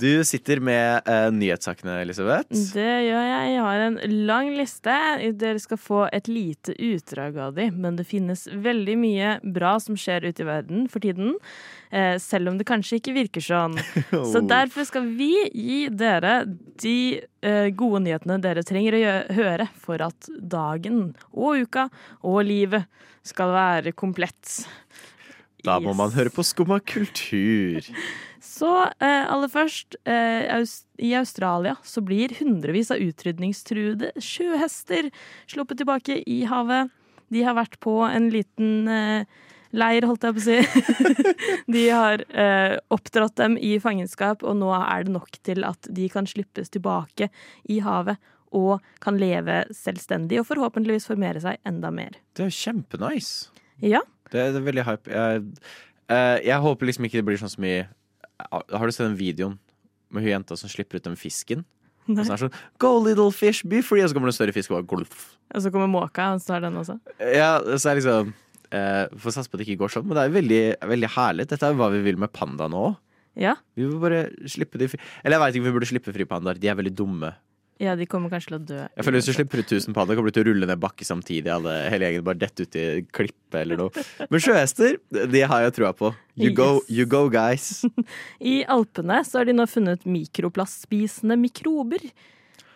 Du 0.01 0.23
sitter 0.25 0.59
med 0.63 1.07
uh, 1.09 1.27
nyhetssakene, 1.33 1.97
Elisabeth. 2.01 2.49
Det 2.73 2.85
gjør 3.05 3.25
jeg. 3.27 3.49
Jeg 3.53 3.61
har 3.65 3.83
en 3.87 3.97
lang 4.27 4.49
liste. 4.55 4.95
Dere 5.39 5.59
skal 5.61 5.79
få 5.81 6.01
et 6.15 6.27
lite 6.31 6.73
utdrag 6.77 7.37
av 7.47 7.53
de, 7.57 7.67
men 7.71 7.97
det 7.99 8.05
finnes 8.09 8.45
veldig 8.51 8.95
mye 9.01 9.33
bra 9.55 9.75
som 9.83 9.97
skjer 9.99 10.25
ute 10.29 10.43
i 10.45 10.47
verden 10.47 10.87
for 10.91 11.03
tiden. 11.03 11.35
Uh, 11.93 12.15
selv 12.21 12.49
om 12.53 12.57
det 12.59 12.67
kanskje 12.69 12.99
ikke 13.01 13.15
virker 13.19 13.43
sånn. 13.43 13.77
Så 14.33 14.41
derfor 14.49 14.87
skal 14.89 15.07
vi 15.19 15.31
gi 15.51 15.79
dere 15.93 16.39
de 16.81 16.95
uh, 17.45 17.67
gode 17.77 18.03
nyhetene 18.07 18.39
dere 18.43 18.65
trenger 18.67 18.97
å 18.99 19.15
høre 19.37 19.69
for 19.83 20.01
at 20.07 20.29
dagen 20.39 21.11
og 21.33 21.67
uka 21.67 21.89
og 22.23 22.41
livet 22.47 22.87
skal 23.23 23.53
være 23.55 23.93
komplett. 23.95 24.63
Da 25.63 25.77
må 25.79 25.93
Yes. 25.93 25.97
man 26.01 26.11
høre 26.11 26.31
på 26.35 26.43
Skumma 26.43 26.81
kultur. 26.83 27.85
Så 28.53 28.69
eh, 29.01 29.23
aller 29.31 29.49
først, 29.49 29.95
eh, 30.05 30.61
i 31.01 31.13
Australia 31.17 31.77
så 31.83 32.03
blir 32.05 32.35
hundrevis 32.37 32.91
av 32.93 33.01
utrydningstruede 33.01 34.11
sjøhester 34.21 35.09
sluppet 35.49 35.81
tilbake 35.81 36.19
i 36.29 36.43
havet. 36.49 36.91
De 37.33 37.41
har 37.45 37.57
vært 37.57 37.79
på 37.81 37.95
en 38.05 38.27
liten 38.33 38.91
eh, 38.91 39.25
leir, 39.73 40.05
holdt 40.05 40.27
jeg 40.27 40.35
på 40.35 40.43
å 40.43 40.45
si. 40.45 41.15
de 41.75 41.87
har 41.89 42.25
eh, 42.29 42.75
oppdratt 42.93 43.39
dem 43.41 43.57
i 43.57 43.73
fangenskap, 43.81 44.45
og 44.45 44.59
nå 44.59 44.69
er 44.77 45.07
det 45.07 45.15
nok 45.15 45.41
til 45.41 45.65
at 45.65 45.89
de 45.89 46.05
kan 46.13 46.29
slippes 46.29 46.69
tilbake 46.73 47.31
i 47.73 47.79
havet. 47.85 48.21
Og 48.53 48.83
kan 49.01 49.17
leve 49.17 49.63
selvstendig 49.73 50.37
og 50.37 50.45
forhåpentligvis 50.45 51.07
formere 51.09 51.41
seg 51.41 51.57
enda 51.65 51.89
mer. 51.89 52.19
Det 52.37 52.45
er 52.45 52.53
kjempenice. 52.53 53.49
Ja, 53.81 54.03
Det, 54.29 54.43
det 54.53 54.59
er 54.61 54.65
veldig 54.67 54.85
hype. 54.85 55.09
Jeg, 55.09 55.41
eh, 56.13 56.37
jeg 56.45 56.61
håper 56.61 56.85
liksom 56.85 57.09
ikke 57.09 57.23
det 57.23 57.27
blir 57.31 57.41
sånn 57.41 57.55
som 57.55 57.65
i 57.65 57.79
Har 58.51 58.85
du 58.85 58.91
sett 58.95 59.05
den 59.07 59.19
videoen 59.19 59.57
med 60.13 60.23
hun 60.25 60.31
jenta 60.35 60.57
som 60.59 60.71
slipper 60.71 60.99
ut 60.99 61.07
den 61.07 61.17
fisken? 61.19 61.63
Og 62.03 62.17
så 62.19 62.33
er 62.33 62.35
det 62.35 62.41
sånn 62.41 62.57
Go 62.83 62.97
little 62.99 63.31
fish, 63.31 63.63
be 63.63 63.79
free! 63.85 64.03
Og 64.03 64.11
så 64.11 64.17
kommer 64.17 64.27
det 64.27 64.33
en 64.35 64.39
større 64.41 64.55
fisk 64.55 64.73
og 64.73 64.81
bare 64.81 64.89
glulf. 64.91 65.21
Og 65.53 65.63
så 65.63 65.71
kommer 65.71 65.87
måka, 65.91 66.33
og 66.35 66.41
så 66.43 66.57
er 66.57 66.65
den 66.65 66.79
også. 66.81 66.97
Ja, 67.31 67.53
så 67.77 67.93
er 67.93 67.95
det 67.95 68.01
liksom 68.01 68.33
eh, 68.75 69.05
Får 69.23 69.37
satse 69.37 69.51
på 69.51 69.55
at 69.55 69.63
det 69.63 69.69
ikke 69.69 69.85
går 69.85 69.93
sånn, 69.95 70.05
men 70.09 70.17
det 70.19 70.25
er 70.25 70.35
veldig, 70.35 70.61
veldig 70.93 71.11
herlig. 71.15 71.47
Dette 71.53 71.69
er 71.69 71.77
hva 71.79 71.87
vi 71.93 72.03
vil 72.03 72.19
med 72.19 72.33
panda 72.35 72.67
nå. 72.71 72.89
Ja, 73.39 73.55
Vi 73.73 73.87
vil 73.87 73.97
bare 74.01 74.27
slippe 74.51 74.77
de 74.77 74.91
fri. 74.91 74.99
Eller 75.23 75.39
jeg 75.39 75.41
veit 75.41 75.55
ikke 75.55 75.63
om 75.63 75.69
vi 75.71 75.75
burde 75.79 75.89
slippe 75.89 76.13
fri 76.13 76.25
pandaer. 76.29 76.59
De 76.61 76.69
er 76.69 76.77
veldig 76.77 76.93
dumme. 76.99 77.31
Ja 77.83 77.93
de 77.99 78.05
kommer 78.09 78.31
kanskje 78.31 78.49
til 78.51 78.57
å 78.57 78.61
dø. 78.69 78.79
Jeg 78.95 79.05
føler 79.05 79.19
Hvis 79.21 79.27
du 79.29 79.35
slipper 79.35 79.61
ut 79.63 79.71
1000 79.75 79.95
padder, 79.97 80.17
kommer 80.17 80.31
du 80.31 80.37
til 80.37 80.45
å 80.45 80.49
rulle 80.51 80.69
ned 80.69 80.79
bakke 80.81 81.05
samtidig. 81.07 81.49
Alle, 81.53 81.73
hele 81.91 82.07
gjengen 82.09 82.25
bare 82.27 82.39
dette 82.41 82.65
ut 82.65 82.77
i 82.79 82.85
klippet 83.13 83.59
eller 83.61 83.79
noe. 83.83 84.05
Men 84.31 84.43
sjøhester, 84.43 84.97
de 85.11 85.41
har 85.51 85.65
jeg 85.67 85.75
trua 85.79 85.91
på. 85.97 86.13
You 86.39 86.53
go, 86.57 86.69
Yes. 86.79 86.89
you 86.97 87.05
go 87.09 87.25
guys. 87.33 87.67
I 88.53 88.61
Alpene 88.71 89.19
så 89.27 89.41
har 89.41 89.49
de 89.51 89.57
nå 89.59 89.67
funnet 89.69 90.07
mikroplastspisende 90.09 91.37
mikrober. 91.43 92.01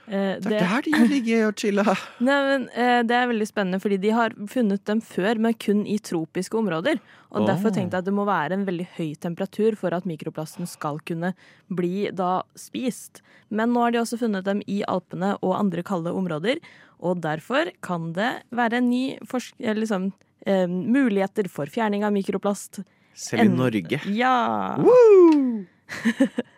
Eh, 0.07 0.39
Det 0.39 0.56
er 0.56 0.63
der 0.63 0.86
de 0.86 1.07
ligger 1.12 1.48
og 1.50 1.57
chiller. 1.59 1.89
Nei, 2.24 2.38
men, 2.48 2.67
eh, 2.72 3.01
det 3.03 3.12
er 3.12 3.27
veldig 3.27 3.48
spennende, 3.50 3.79
fordi 3.84 3.98
de 4.00 4.13
har 4.15 4.36
funnet 4.48 4.84
dem 4.88 5.01
før, 5.03 5.39
men 5.43 5.53
kun 5.60 5.81
i 5.86 5.98
tropiske 6.00 6.55
områder. 6.55 7.01
Og 7.36 7.41
oh. 7.41 7.48
Derfor 7.50 7.74
tenkte 7.75 7.98
jeg 7.98 8.05
at 8.05 8.08
det 8.08 8.15
må 8.15 8.24
være 8.27 8.55
en 8.55 8.63
veldig 8.67 8.88
høy 8.96 9.10
temperatur 9.20 9.75
for 9.75 9.91
at 9.93 10.08
mikroplasten 10.08 10.67
skal 10.70 11.01
kunne 11.03 11.34
bli 11.67 12.08
da 12.15 12.41
spist. 12.55 13.20
Men 13.51 13.75
nå 13.75 13.84
har 13.84 13.91
de 13.91 14.00
også 14.00 14.20
funnet 14.22 14.48
dem 14.48 14.63
i 14.67 14.79
Alpene 14.88 15.36
og 15.41 15.58
andre 15.60 15.84
kalde 15.84 16.15
områder, 16.15 16.63
og 17.03 17.20
derfor 17.22 17.70
kan 17.86 18.13
det 18.15 18.31
være 18.55 18.79
en 18.79 18.89
ny 18.89 19.03
forsk 19.27 19.60
eller 19.60 19.84
liksom, 19.84 20.12
eh, 20.48 20.65
muligheter 20.67 21.51
for 21.51 21.67
fjerning 21.67 22.08
av 22.08 22.15
mikroplast. 22.15 22.79
Selv 23.17 23.43
i 23.43 23.51
Norge. 23.51 24.00
Ja! 24.13 24.77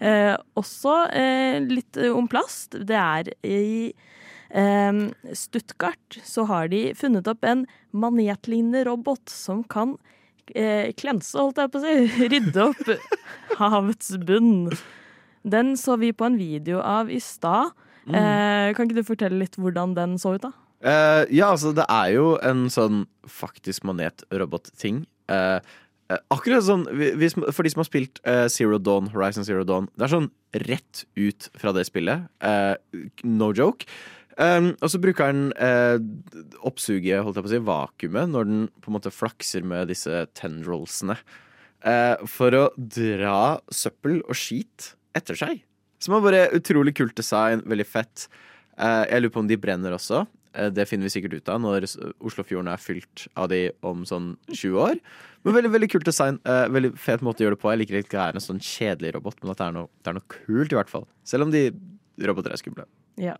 Eh, 0.00 0.34
også 0.58 1.06
eh, 1.14 1.60
litt 1.64 1.96
eh, 2.00 2.12
om 2.12 2.28
plast. 2.30 2.76
Det 2.76 2.98
er 2.98 3.30
i 3.46 3.92
eh, 4.50 5.00
Stuttgart 5.32 6.20
så 6.24 6.46
har 6.50 6.70
de 6.72 6.90
funnet 6.98 7.28
opp 7.30 7.46
en 7.46 7.64
manetlignende 7.96 8.84
robot 8.88 9.32
som 9.32 9.64
kan 9.64 9.96
eh, 10.52 10.92
klense, 10.98 11.38
holdt 11.38 11.62
jeg 11.62 11.72
på 11.72 11.80
å 11.80 11.86
si, 11.86 11.96
rydde 12.34 12.68
opp 12.68 13.56
havets 13.60 14.14
bunn. 14.26 14.70
Den 15.46 15.76
så 15.78 15.96
vi 16.00 16.12
på 16.12 16.26
en 16.26 16.38
video 16.40 16.82
av 16.82 17.10
i 17.12 17.22
stad. 17.22 17.72
Eh, 18.06 18.70
kan 18.74 18.86
ikke 18.86 19.00
du 19.00 19.06
fortelle 19.06 19.40
litt 19.40 19.58
hvordan 19.58 19.96
den 19.96 20.16
så 20.22 20.36
ut, 20.36 20.44
da? 20.46 20.52
Eh, 20.86 21.24
ja, 21.34 21.50
altså, 21.50 21.72
det 21.74 21.86
er 21.90 22.12
jo 22.14 22.34
en 22.44 22.66
sånn 22.70 23.04
faktisk 23.26 23.86
manetrobot-ting. 23.88 25.04
Uh, 25.26 25.58
akkurat 26.30 26.62
sånn 26.62 26.84
hvis, 27.18 27.34
For 27.34 27.66
de 27.66 27.72
som 27.72 27.80
har 27.82 27.88
spilt 27.88 28.20
uh, 28.28 28.44
Zero 28.52 28.78
Dawn, 28.78 29.08
Horizon 29.14 29.46
Zero 29.46 29.64
Dawn, 29.66 29.88
det 29.98 30.06
er 30.06 30.12
sånn 30.12 30.28
rett 30.66 31.02
ut 31.18 31.48
fra 31.58 31.72
det 31.74 31.86
spillet. 31.88 32.28
Uh, 32.44 32.76
no 33.26 33.50
joke. 33.56 33.88
Um, 34.36 34.74
og 34.84 34.92
så 34.92 35.00
bruker 35.00 35.32
den 35.32 35.48
uh, 35.56 35.96
oppsuget, 36.68 37.22
holdt 37.24 37.38
jeg 37.40 37.46
på 37.46 37.50
å 37.50 37.54
si, 37.54 37.62
vakuumet, 37.64 38.30
når 38.34 38.50
den 38.50 38.62
på 38.84 38.92
en 38.92 38.98
måte 38.98 39.14
flakser 39.14 39.64
med 39.64 39.88
disse 39.90 40.26
tendrilsene. 40.36 41.16
eh, 41.86 42.16
for 42.30 42.54
å 42.56 42.64
dra 42.76 43.58
søppel 43.72 44.20
og 44.24 44.36
skit 44.38 44.92
etter 45.16 45.38
seg. 45.38 45.62
Som 46.02 46.16
er 46.16 46.24
bare 46.24 46.42
utrolig 46.56 46.94
kult 46.98 47.16
design, 47.18 47.64
veldig 47.66 47.86
fett. 47.88 48.26
Eh, 48.76 49.04
jeg 49.10 49.22
lurer 49.22 49.34
på 49.34 49.42
om 49.44 49.50
de 49.50 49.60
brenner 49.60 49.96
også. 49.96 50.26
Eh, 50.56 50.70
Det 50.72 50.86
finner 50.88 51.08
vi 51.08 51.14
sikkert 51.14 51.36
ut 51.36 51.48
av 51.52 51.60
når 51.62 51.86
Oslofjorden 52.24 52.70
er 52.72 52.80
fylt 52.80 53.26
av 53.36 53.50
de 53.52 53.70
om 53.86 54.04
sånn 54.08 54.36
20 54.50 54.78
år. 54.80 55.00
Men 55.44 55.54
veldig 55.58 55.72
veldig 55.74 55.90
kult 55.92 56.08
design. 56.08 56.40
Eh, 56.44 56.66
veldig 56.72 56.94
fet 56.98 57.24
måte 57.24 57.44
å 57.44 57.46
gjøre 57.46 57.56
det 57.56 57.62
på. 57.62 57.72
Jeg 57.72 57.82
liker 57.82 58.00
ikke 58.00 58.06
at 58.06 58.14
det 58.16 58.22
er 58.24 58.40
en 58.40 58.46
sånn 58.46 58.62
kjedelig 58.62 59.14
robot, 59.18 59.42
men 59.42 59.52
at 59.52 59.60
det 59.60 59.66
er 59.66 59.76
noe, 59.76 59.90
det 60.02 60.10
er 60.12 60.16
noe 60.18 60.30
kult, 60.32 60.72
i 60.72 60.78
hvert 60.80 60.92
fall. 60.92 61.06
Selv 61.24 61.46
om 61.46 61.52
de 61.54 61.68
roboter 62.26 62.54
er 62.54 62.62
skumle. 62.62 62.86
Ja. 63.20 63.36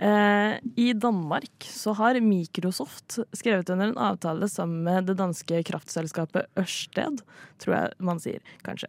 Eh, 0.00 0.58
I 0.80 0.92
Danmark 0.96 1.66
så 1.68 1.94
har 1.94 2.18
Microsoft 2.24 3.18
skrevet 3.36 3.68
under 3.70 3.90
en 3.92 4.00
avtale 4.00 4.48
sammen 4.48 4.82
med 4.84 5.06
det 5.10 5.18
danske 5.18 5.60
kraftselskapet 5.68 6.48
Ørsted, 6.56 7.20
tror 7.60 7.76
jeg 7.76 7.92
man 8.00 8.18
sier, 8.18 8.40
kanskje, 8.64 8.88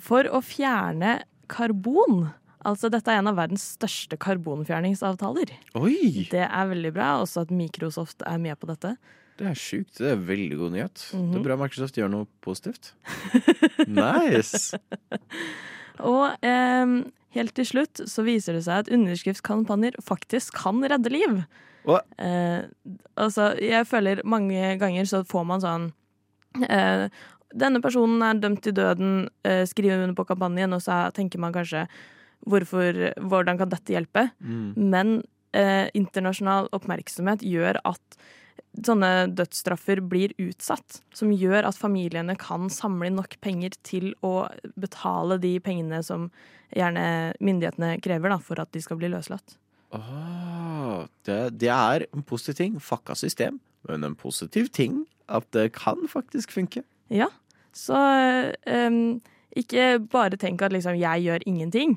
for 0.00 0.26
å 0.26 0.40
fjerne 0.42 1.20
karbon. 1.50 2.32
Altså, 2.66 2.90
dette 2.92 3.08
er 3.08 3.22
en 3.22 3.30
av 3.30 3.38
verdens 3.38 3.62
største 3.78 4.18
karbonfjerningsavtaler. 4.20 5.52
Oi! 5.80 6.26
Det 6.30 6.44
er 6.44 6.68
veldig 6.74 6.92
bra, 6.96 7.14
også 7.22 7.46
at 7.46 7.54
Microsoft 7.54 8.24
er 8.28 8.40
med 8.42 8.58
på 8.60 8.68
dette. 8.68 8.96
Det 9.40 9.46
er 9.48 9.56
sjukt. 9.56 9.94
Det 9.96 10.10
er 10.12 10.20
veldig 10.20 10.58
god 10.60 10.74
nyhet. 10.76 11.06
Mhm. 11.16 11.30
Det 11.32 11.40
er 11.40 11.46
bra 11.46 11.56
Microsoft 11.62 11.96
gjør 11.96 12.12
noe 12.12 12.28
positivt. 12.44 12.92
Nice! 13.88 14.76
Og 16.10 16.44
eh, 16.44 16.92
helt 17.36 17.54
til 17.56 17.68
slutt 17.68 18.04
så 18.08 18.24
viser 18.26 18.56
det 18.56 18.66
seg 18.68 18.84
at 18.84 18.92
underskriftskampanjer 18.92 19.96
faktisk 20.04 20.56
kan 20.60 20.84
redde 20.84 21.12
liv. 21.12 21.40
Eh, 21.88 22.68
altså, 23.16 23.50
jeg 23.56 23.88
føler 23.88 24.20
mange 24.28 24.76
ganger 24.80 25.08
så 25.08 25.22
får 25.24 25.46
man 25.48 25.62
sånn 25.64 25.86
eh, 26.68 27.06
Denne 27.50 27.80
personen 27.82 28.20
er 28.22 28.38
dømt 28.38 28.60
til 28.62 28.76
døden, 28.76 29.24
eh, 29.48 29.64
skriver 29.66 30.04
under 30.04 30.14
på 30.14 30.28
kampanjen, 30.28 30.76
og 30.76 30.84
så 30.84 31.08
tenker 31.16 31.40
man 31.42 31.54
kanskje 31.56 31.86
hvorfor, 32.48 32.98
hvordan 33.20 33.60
kan 33.60 33.72
dette 33.72 33.94
hjelpe? 33.94 34.28
Mm. 34.40 34.68
Men 34.76 35.16
eh, 35.56 35.88
internasjonal 35.96 36.70
oppmerksomhet 36.76 37.44
gjør 37.46 37.80
at 37.88 38.20
sånne 38.86 39.30
dødsstraffer 39.34 40.02
blir 40.06 40.34
utsatt. 40.40 41.00
Som 41.16 41.32
gjør 41.34 41.68
at 41.68 41.78
familiene 41.78 42.36
kan 42.40 42.70
samle 42.72 43.10
inn 43.10 43.18
nok 43.18 43.36
penger 43.44 43.74
til 43.86 44.12
å 44.26 44.48
betale 44.80 45.40
de 45.42 45.56
pengene 45.64 46.02
som 46.06 46.28
gjerne 46.76 47.34
myndighetene 47.42 47.96
krever 48.04 48.30
da, 48.30 48.38
for 48.38 48.62
at 48.62 48.70
de 48.74 48.82
skal 48.84 49.00
bli 49.00 49.10
løslatt. 49.10 49.56
Oh, 49.90 51.02
det, 51.26 51.58
det 51.58 51.72
er 51.74 52.06
en 52.12 52.22
positiv 52.22 52.60
ting. 52.60 52.78
Fucka 52.82 53.16
system. 53.18 53.58
Men 53.88 54.06
en 54.06 54.14
positiv 54.18 54.70
ting 54.76 55.04
at 55.30 55.46
det 55.56 55.72
kan 55.74 56.06
faktisk 56.10 56.52
funke. 56.54 56.84
Ja, 57.10 57.30
så 57.74 57.98
um, 58.66 59.20
ikke 59.56 59.98
bare 60.10 60.38
tenk 60.38 60.62
at 60.62 60.74
liksom 60.74 60.98
jeg 60.98 61.26
gjør 61.26 61.46
ingenting, 61.46 61.96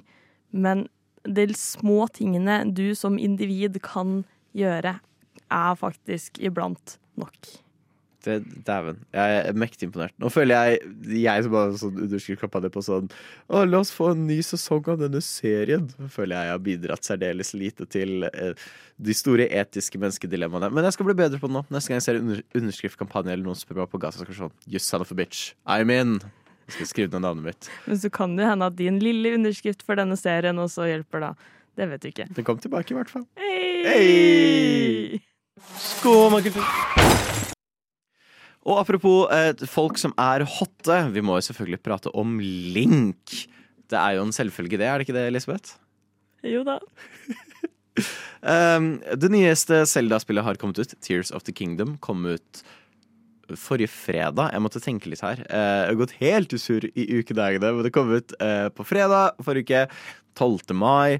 men 0.53 0.87
de 1.23 1.47
små 1.57 2.05
tingene 2.13 2.61
du 2.75 2.93
som 2.97 3.17
individ 3.19 3.81
kan 3.83 4.21
gjøre, 4.57 4.97
er 5.53 5.75
faktisk 5.79 6.39
iblant 6.43 6.97
nok. 7.19 7.53
Dæven. 8.23 9.01
Jeg 9.11 9.39
er 9.43 9.55
mektig 9.59 9.89
imponert. 9.89 10.13
Nå 10.21 10.29
føler 10.31 10.55
jeg 10.55 11.23
jeg 11.25 11.43
som 11.43 11.55
har 11.57 11.73
sånn 11.75 11.97
det 12.63 12.69
på 12.71 12.83
sånn 12.85 13.09
Å, 13.51 13.65
la 13.67 13.81
oss 13.83 13.91
få 13.91 14.13
en 14.13 14.21
ny 14.29 14.37
sesong 14.45 14.85
av 14.93 15.01
denne 15.01 15.19
serien. 15.25 15.89
Føler 16.13 16.37
jeg 16.37 16.47
jeg 16.47 16.53
har 16.53 16.61
bidratt 16.67 17.09
særdeles 17.09 17.51
lite 17.57 17.87
til 17.91 18.23
eh, 18.29 18.53
de 18.95 19.17
store 19.17 19.49
etiske 19.51 19.99
menneskedilemmaene. 19.99 20.71
Men 20.71 20.87
jeg 20.87 20.95
skal 20.95 21.09
bli 21.09 21.17
bedre 21.19 21.41
på 21.41 21.51
det 21.51 21.57
nå. 21.57 21.65
Neste 21.73 21.91
gang 21.91 21.99
jeg 21.99 22.07
ser 22.07 22.21
en 22.21 22.29
under, 22.29 22.45
underskriftkampanje 22.61 23.35
eller 23.35 23.49
noen 23.49 23.59
spør 23.59 23.83
meg 23.83 23.91
på 23.91 23.99
gata, 24.05 24.21
skal 24.21 24.31
jeg 24.31 24.39
sånn 24.45 24.71
You 24.71 24.79
son 24.79 25.03
of 25.03 25.11
a 25.11 25.19
bitch. 25.19 25.51
I'm 25.67 25.91
in. 25.91 26.21
Jeg 26.67 26.75
skal 26.77 26.89
skrive 26.89 27.11
ned 27.11 27.25
navnet 27.25 27.47
mitt. 27.49 27.69
Men 27.87 27.99
så 27.99 28.11
kan 28.13 28.37
det 28.37 28.47
hende 28.47 28.69
at 28.71 28.77
din 28.79 29.01
lille 29.03 29.35
underskrift 29.37 29.83
for 29.85 29.99
denne 29.99 30.15
serien 30.19 30.61
også 30.63 30.87
hjelper, 30.87 31.27
da. 31.27 31.59
Det 31.73 31.89
vet 31.89 32.03
du 32.03 32.09
ikke. 32.11 32.27
Den 32.37 32.45
kom 32.47 32.59
tilbake, 32.61 32.93
i 32.93 32.97
hvert 32.97 33.11
fall. 33.11 33.25
Hei! 33.41 33.83
Hei! 33.87 35.21
Skål, 35.79 36.39
kultur! 36.45 36.67
Og 38.63 38.79
apropos 38.79 39.27
eh, 39.35 39.65
folk 39.67 39.99
som 39.99 40.13
er 40.19 40.45
hotte, 40.47 40.99
vi 41.11 41.23
må 41.25 41.35
jo 41.39 41.47
selvfølgelig 41.49 41.81
prate 41.83 42.11
om 42.15 42.37
Link. 42.39 43.33
Det 43.91 43.99
er 43.99 44.17
jo 44.17 44.27
en 44.27 44.35
selvfølge, 44.35 44.79
det, 44.79 44.87
er 44.87 44.99
det 44.99 45.07
ikke 45.07 45.17
det, 45.17 45.25
Elisabeth? 45.33 45.75
Jo 46.47 46.63
da. 46.67 46.77
Um, 48.43 48.95
det 49.21 49.31
nyeste 49.31 49.83
Zelda-spillet 49.89 50.47
har 50.47 50.59
kommet 50.61 50.79
ut. 50.79 50.95
Tears 51.03 51.31
of 51.35 51.43
the 51.43 51.55
Kingdom 51.55 51.97
kom 52.03 52.23
ut 52.25 52.63
forrige 53.59 53.91
fredag. 53.91 54.51
Jeg 54.53 54.63
måtte 54.63 54.81
tenke 54.83 55.11
litt 55.11 55.23
her. 55.25 55.43
Eh, 55.45 55.69
jeg 55.83 55.91
har 55.91 56.01
gått 56.01 56.17
helt 56.19 56.55
i 56.55 56.59
surr 56.61 56.87
i 56.89 57.07
ukedagene, 57.19 57.73
men 57.75 57.85
det 57.85 57.93
kom 57.95 58.11
ut 58.13 58.35
eh, 58.39 58.67
på 58.73 58.85
fredag 58.87 59.39
forrige 59.43 59.67
uke. 59.67 60.03
12. 60.39 60.75
mai. 60.77 61.19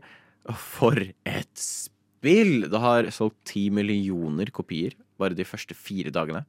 For 0.60 0.98
et 1.00 1.54
spill! 1.56 2.66
Det 2.72 2.82
har 2.84 3.08
solgt 3.16 3.40
ti 3.54 3.70
millioner 3.72 4.52
kopier 4.52 4.98
bare 5.22 5.38
de 5.38 5.46
første 5.48 5.78
fire 5.78 6.12
dagene. 6.14 6.44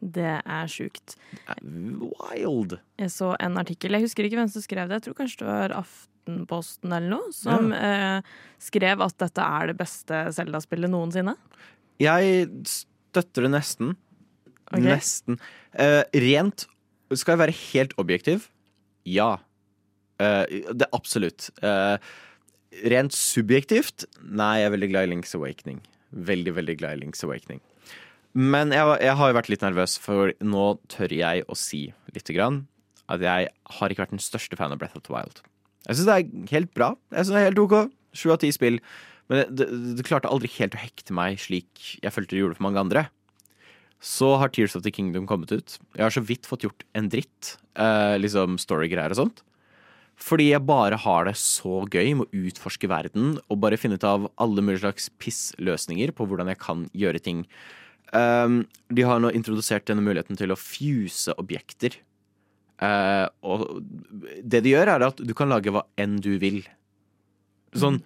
Det 0.00 0.34
er 0.38 0.68
sjukt. 0.70 1.16
Wild! 1.62 2.76
Jeg 3.00 3.12
så 3.14 3.32
en 3.40 3.56
artikkel, 3.58 3.96
jeg 3.96 4.06
husker 4.06 4.28
ikke 4.28 4.38
hvem 4.42 4.52
som 4.52 4.64
skrev 4.64 4.90
det, 4.90 5.00
jeg 5.00 5.08
tror 5.08 5.16
kanskje 5.22 5.40
det 5.40 5.48
var 5.48 5.74
Aftenposten 5.80 6.92
eller 6.92 7.12
noe, 7.14 7.32
som 7.34 7.72
eh, 7.74 8.20
skrev 8.62 9.02
at 9.06 9.16
dette 9.24 9.46
er 9.46 9.72
det 9.72 9.78
beste 9.80 10.20
Zelda-spillet 10.36 10.92
noensinne. 10.92 11.36
Jeg 12.02 12.50
støtter 12.68 13.46
det 13.46 13.54
nesten. 13.56 13.94
Ok. 14.72 14.82
Nesten. 14.82 15.40
Uh, 15.78 16.02
rent 16.26 16.66
Skal 17.14 17.36
jeg 17.36 17.42
være 17.44 17.54
helt 17.54 17.92
objektiv? 18.02 18.48
Ja. 19.06 19.36
Uh, 20.18 20.42
det 20.74 20.88
absolutt. 20.96 21.50
Uh, 21.62 22.00
rent 22.90 23.14
subjektivt? 23.14 24.08
Nei, 24.26 24.56
jeg 24.62 24.70
er 24.70 24.74
veldig 24.74 24.90
glad 24.90 25.06
i 25.06 25.12
Link's 25.14 25.36
Awakening. 25.38 25.82
Veldig, 26.10 26.56
veldig 26.56 26.78
glad 26.80 26.96
i 26.96 27.04
Link's 27.04 27.22
Awakening. 27.26 27.62
Men 28.36 28.74
jeg, 28.74 28.84
jeg 29.00 29.16
har 29.16 29.30
jo 29.30 29.36
vært 29.38 29.52
litt 29.52 29.62
nervøs, 29.64 29.96
for 30.02 30.34
nå 30.44 30.64
tør 30.92 31.14
jeg 31.14 31.46
å 31.48 31.56
si 31.56 31.86
lite 32.12 32.34
grann 32.36 32.64
at 33.12 33.22
jeg 33.22 33.50
har 33.78 33.92
ikke 33.92 34.02
vært 34.02 34.16
den 34.16 34.22
største 34.22 34.58
fan 34.58 34.74
av 34.74 34.80
Breath 34.80 34.98
of 34.98 35.04
the 35.06 35.14
Wild. 35.14 35.40
Jeg 35.86 35.98
syns 35.98 36.08
det 36.08 36.16
er 36.16 36.54
helt 36.56 36.72
bra. 36.74 36.90
Jeg 37.14 37.22
synes 37.22 37.36
det 37.36 37.42
er 37.42 37.48
helt 37.48 37.62
OK. 37.62 37.76
Sju 38.16 38.32
av 38.34 38.40
ti 38.42 38.50
spill. 38.54 38.80
Men 39.30 39.42
det, 39.42 39.46
det, 39.70 39.92
det 39.98 40.06
klarte 40.06 40.30
aldri 40.30 40.50
helt 40.58 40.74
å 40.74 40.82
hekte 40.82 41.14
meg 41.16 41.38
slik 41.42 41.84
jeg 42.02 42.14
følte 42.14 42.34
det 42.34 42.42
gjorde 42.42 42.58
for 42.58 42.66
mange 42.66 42.82
andre. 42.82 43.06
Så 44.02 44.34
har 44.40 44.52
Tears 44.52 44.76
of 44.76 44.84
the 44.84 44.92
Kingdom 44.92 45.26
kommet 45.26 45.52
ut. 45.52 45.78
Jeg 45.96 46.04
har 46.04 46.14
så 46.14 46.22
vidt 46.24 46.46
fått 46.46 46.66
gjort 46.66 46.84
en 46.94 47.08
dritt. 47.10 47.56
Eh, 47.78 48.16
liksom 48.20 48.58
storygreier 48.60 49.14
og 49.14 49.20
sånt. 49.20 49.42
Fordi 50.16 50.48
jeg 50.48 50.64
bare 50.64 50.96
har 50.96 51.26
det 51.28 51.36
så 51.36 51.82
gøy 51.92 52.14
med 52.16 52.26
å 52.26 52.44
utforske 52.48 52.88
verden 52.88 53.34
og 53.52 53.60
bare 53.60 53.76
finne 53.80 53.98
ut 54.00 54.06
av 54.08 54.30
alle 54.40 54.64
mulige 54.64 54.86
slags 54.86 55.10
pissløsninger 55.20 56.14
på 56.16 56.24
hvordan 56.28 56.48
jeg 56.52 56.60
kan 56.62 56.86
gjøre 56.96 57.20
ting. 57.20 57.44
Um, 58.16 58.62
de 58.88 59.04
har 59.04 59.20
nå 59.20 59.32
introdusert 59.36 59.84
denne 59.88 60.04
muligheten 60.04 60.38
til 60.38 60.54
å 60.54 60.58
fuse 60.60 61.34
objekter. 61.36 61.98
Uh, 62.80 63.28
og 63.44 63.82
det 64.40 64.62
de 64.64 64.72
gjør, 64.72 64.94
er 64.94 65.04
at 65.04 65.20
du 65.20 65.32
kan 65.36 65.52
lage 65.52 65.72
hva 65.72 65.84
enn 66.00 66.16
du 66.24 66.36
vil. 66.42 66.62
Sånn 67.76 68.02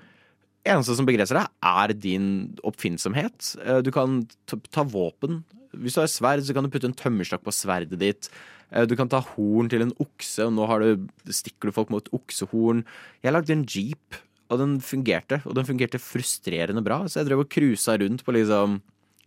Eneste 0.61 0.93
som 0.93 1.07
begrenser 1.09 1.39
deg, 1.39 1.53
er 1.65 1.93
din 1.97 2.25
oppfinnsomhet. 2.69 3.55
Uh, 3.63 3.79
Du 3.81 3.89
kan 3.95 4.19
ta, 4.51 4.59
ta 4.69 4.83
våpen. 4.85 5.39
Hvis 5.77 5.95
du 5.95 6.01
har 6.03 6.11
sverd, 6.11 6.43
så 6.47 6.55
kan 6.57 6.67
du 6.67 6.71
putte 6.73 6.89
en 6.91 6.97
tømmerstokk 6.97 7.45
på 7.47 7.55
sverdet 7.55 7.99
ditt. 8.01 8.31
Eh, 8.73 8.87
Du 8.87 8.97
kan 8.99 9.09
ta 9.09 9.21
horn 9.21 9.69
til 9.71 9.83
en 9.83 9.93
okse, 10.03 10.47
og 10.47 10.53
nå 10.57 10.67
har 10.67 10.81
du, 10.81 11.07
stikker 11.31 11.71
du 11.71 11.73
folk 11.77 11.91
mot 11.91 12.09
oksehorn. 12.17 12.85
Jeg 13.23 13.33
lagde 13.33 13.55
en 13.55 13.65
jeep, 13.67 14.19
og 14.51 14.59
den 14.59 14.81
fungerte. 14.83 15.41
Og 15.47 15.55
den 15.55 15.67
fungerte 15.69 16.01
frustrerende 16.03 16.83
bra, 16.83 17.05
så 17.07 17.21
jeg 17.21 17.31
drev 17.31 17.45
og 17.45 17.51
cruisa 17.53 17.97
rundt 18.01 18.25
på 18.27 18.35
liksom 18.35 18.81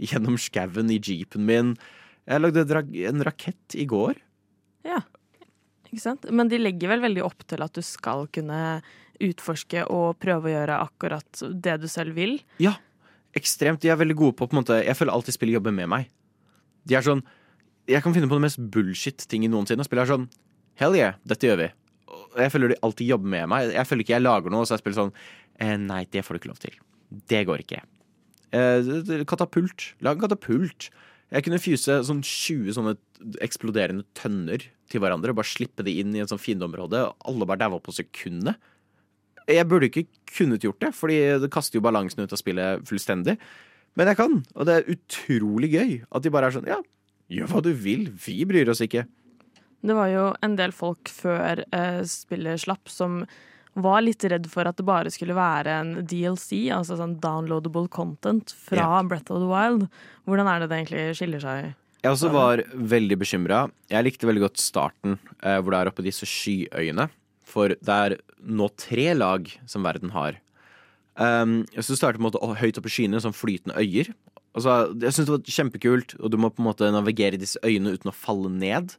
gjennom 0.04 0.36
skauen 0.42 0.92
i 0.92 1.00
jeepen 1.00 1.46
min. 1.48 1.76
Jeg 2.28 2.42
lagde 2.44 2.66
en 3.08 3.24
rakett 3.24 3.76
i 3.80 3.86
går. 3.88 4.20
Ja, 4.84 5.00
ikke 5.88 6.02
sant? 6.04 6.26
Men 6.32 6.50
de 6.52 6.60
legger 6.60 6.92
vel 6.92 7.04
veldig 7.04 7.24
opp 7.24 7.46
til 7.48 7.64
at 7.64 7.76
du 7.76 7.82
skal 7.86 8.28
kunne 8.34 8.82
utforske 9.24 9.86
og 9.94 10.18
prøve 10.20 10.50
å 10.50 10.54
gjøre 10.58 10.80
akkurat 10.90 11.44
det 11.64 11.78
du 11.84 11.88
selv 11.92 12.18
vil. 12.18 12.40
Ja, 12.60 12.74
ekstremt. 13.38 13.80
De 13.84 13.92
er 13.94 14.00
veldig 14.00 14.18
gode 14.18 14.36
på 14.40 14.48
på 14.50 14.58
måte 14.58 14.82
Jeg 14.84 14.98
føler 14.98 15.14
alltid 15.14 15.38
spillet 15.38 15.60
jobber 15.60 15.76
med 15.76 15.88
meg. 15.92 16.10
De 16.90 16.98
er 16.98 17.06
sånn 17.06 17.24
Jeg 17.90 18.04
kan 18.04 18.16
finne 18.16 18.30
på 18.32 18.38
det 18.40 18.46
mest 18.46 18.60
bullshit-ting 18.74 19.46
noensinne, 19.52 19.86
spillet 19.88 20.06
er 20.06 20.14
sånn 20.16 20.28
Hell 20.80 20.96
yeah, 20.98 21.18
dette 21.28 21.46
gjør 21.46 21.60
vi. 21.60 21.70
Jeg 22.42 22.50
føler 22.54 22.72
de 22.72 22.80
alltid 22.82 23.12
jobber 23.12 23.30
med 23.30 23.50
meg. 23.52 23.74
Jeg 23.76 23.86
føler 23.86 24.06
ikke 24.06 24.16
jeg 24.16 24.24
lager 24.24 24.54
noe, 24.54 24.66
så 24.66 24.74
jeg 24.74 24.82
spiller 24.82 25.00
sånn 25.04 25.12
eh, 25.62 25.76
Nei, 25.78 26.04
det 26.10 26.24
får 26.26 26.34
du 26.34 26.42
ikke 26.42 26.50
lov 26.50 26.62
til. 26.64 26.78
Det 27.30 27.42
går 27.46 27.62
ikke. 27.62 27.82
Eh, 28.58 29.24
katapult. 29.30 29.92
Lag 30.06 30.18
en 30.18 30.24
katapult. 30.26 30.90
Jeg 31.34 31.46
kunne 31.46 31.62
fuse 31.62 32.00
sånn 32.06 32.22
20 32.26 32.76
sånne 32.78 32.96
eksploderende 33.42 34.06
tønner 34.18 34.66
til 34.92 35.02
hverandre. 35.02 35.34
og 35.34 35.40
Bare 35.42 35.50
slippe 35.50 35.86
de 35.86 35.96
inn 36.02 36.14
i 36.14 36.22
et 36.22 36.30
sånt 36.30 36.44
fiendeområde. 36.44 37.02
og 37.08 37.30
Alle 37.30 37.50
bare 37.50 37.64
daua 37.66 37.82
på 37.82 37.96
sekundet. 37.96 38.58
Jeg 39.50 39.68
burde 39.68 39.90
ikke 39.90 40.06
kunnet 40.38 40.64
gjort 40.64 40.80
det, 40.80 40.94
fordi 40.96 41.18
det 41.44 41.52
kaster 41.52 41.78
jo 41.80 41.84
balansen 41.84 42.24
ut 42.24 42.32
av 42.32 42.40
spillet 42.40 42.86
fullstendig. 42.88 43.36
Men 44.00 44.10
jeg 44.10 44.20
kan, 44.20 44.40
og 44.56 44.68
det 44.68 44.76
er 44.76 44.92
utrolig 44.96 45.70
gøy 45.74 45.92
at 46.10 46.26
de 46.26 46.32
bare 46.34 46.50
er 46.50 46.56
sånn 46.56 46.70
Ja, 46.70 46.80
gjør 47.32 47.52
hva 47.52 47.64
du 47.66 47.72
vil. 47.78 48.08
Vi 48.26 48.40
bryr 48.50 48.72
oss 48.74 48.82
ikke. 48.86 49.06
Det 49.84 49.96
var 49.98 50.10
jo 50.10 50.28
en 50.46 50.56
del 50.60 50.72
folk 50.76 51.12
før 51.12 51.66
eh, 51.76 52.02
spillet 52.08 52.62
slapp 52.64 52.90
som 52.92 53.24
var 53.74 54.04
litt 54.06 54.24
redd 54.30 54.46
for 54.52 54.70
at 54.70 54.78
det 54.78 54.86
bare 54.86 55.12
skulle 55.12 55.36
være 55.36 55.78
en 55.82 55.94
DLC, 56.08 56.70
altså 56.72 56.98
sånn 57.00 57.18
downloadable 57.22 57.90
content 57.92 58.54
fra 58.54 58.84
yeah. 58.86 59.08
Breath 59.10 59.34
of 59.34 59.42
the 59.42 59.50
Wild. 59.50 59.88
Hvordan 60.30 60.50
er 60.50 60.62
det 60.62 60.70
det 60.70 60.80
egentlig 60.82 61.06
skiller 61.18 61.44
seg? 61.44 61.74
Jeg 62.04 62.12
også 62.12 62.30
var 62.34 62.62
veldig 62.76 63.18
bekymra. 63.22 63.66
Jeg 63.92 64.06
likte 64.06 64.28
veldig 64.28 64.46
godt 64.46 64.62
starten, 64.62 65.18
eh, 65.42 65.58
hvor 65.58 65.74
det 65.74 65.82
er 65.82 65.92
oppe 65.92 66.06
disse 66.06 66.28
skyøyene. 66.30 67.08
For 67.48 67.76
det 67.76 67.98
er 68.08 68.18
nå 68.44 68.70
tre 68.80 69.10
lag 69.16 69.50
som 69.70 69.86
verden 69.88 70.14
har. 70.16 70.40
Um, 71.14 71.62
så 71.78 71.98
starter 71.98 72.18
på 72.18 72.24
en 72.24 72.30
måte 72.32 72.62
høyt 72.62 72.80
oppe 72.80 72.90
i 72.90 72.94
skyene, 72.94 73.22
sånn 73.22 73.36
flytende 73.38 73.78
øyer. 73.78 74.10
Altså, 74.54 74.94
jeg 75.02 75.14
syns 75.14 75.28
det 75.28 75.34
var 75.34 75.54
kjempekult, 75.58 76.16
og 76.20 76.34
du 76.34 76.40
må 76.42 76.50
på 76.54 76.64
en 76.64 76.70
måte 76.70 76.90
navigere 76.94 77.38
i 77.38 77.42
disse 77.42 77.62
øyene 77.66 77.94
uten 77.94 78.12
å 78.12 78.16
falle 78.16 78.50
ned. 78.54 78.96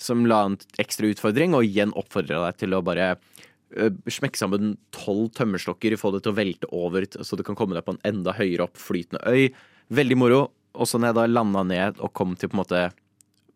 Som 0.00 0.26
la 0.28 0.42
en 0.48 0.58
ekstra 0.82 1.08
utfordring, 1.08 1.56
og 1.56 1.64
igjen 1.64 1.94
oppfordra 1.96 2.42
deg 2.44 2.60
til 2.60 2.76
å 2.76 2.82
bare 2.84 3.14
uh, 3.16 3.90
smekke 4.12 4.40
sammen 4.40 4.76
tolv 4.96 5.30
tømmerstokker, 5.36 5.96
få 6.00 6.12
det 6.16 6.24
til 6.26 6.34
å 6.34 6.38
velte 6.40 6.70
over, 6.76 7.08
så 7.16 7.38
du 7.38 7.44
kan 7.46 7.56
komme 7.58 7.76
deg 7.76 7.86
på 7.86 7.96
en 7.96 8.04
enda 8.08 8.36
høyere 8.36 8.68
opp 8.68 8.76
flytende 8.80 9.24
øy. 9.24 9.48
Veldig 9.96 10.20
moro. 10.20 10.44
Og 10.76 10.88
så 10.88 11.00
når 11.00 11.12
jeg 11.12 11.20
da 11.20 11.26
landa 11.30 11.64
ned 11.64 12.00
og 12.04 12.12
kom 12.16 12.34
til 12.36 12.52
på 12.52 12.58
en 12.58 12.64
måte 12.64 12.86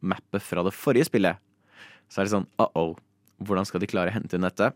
mappet 0.00 0.40
fra 0.40 0.64
det 0.64 0.72
forrige 0.72 1.10
spillet, 1.10 1.40
så 2.08 2.22
er 2.22 2.26
det 2.26 2.32
sånn 2.32 2.48
uh-oh, 2.60 2.94
hvordan 3.44 3.68
skal 3.68 3.82
de 3.82 3.88
klare 3.90 4.12
å 4.12 4.14
hente 4.14 4.38
inn 4.38 4.46
dette? 4.46 4.70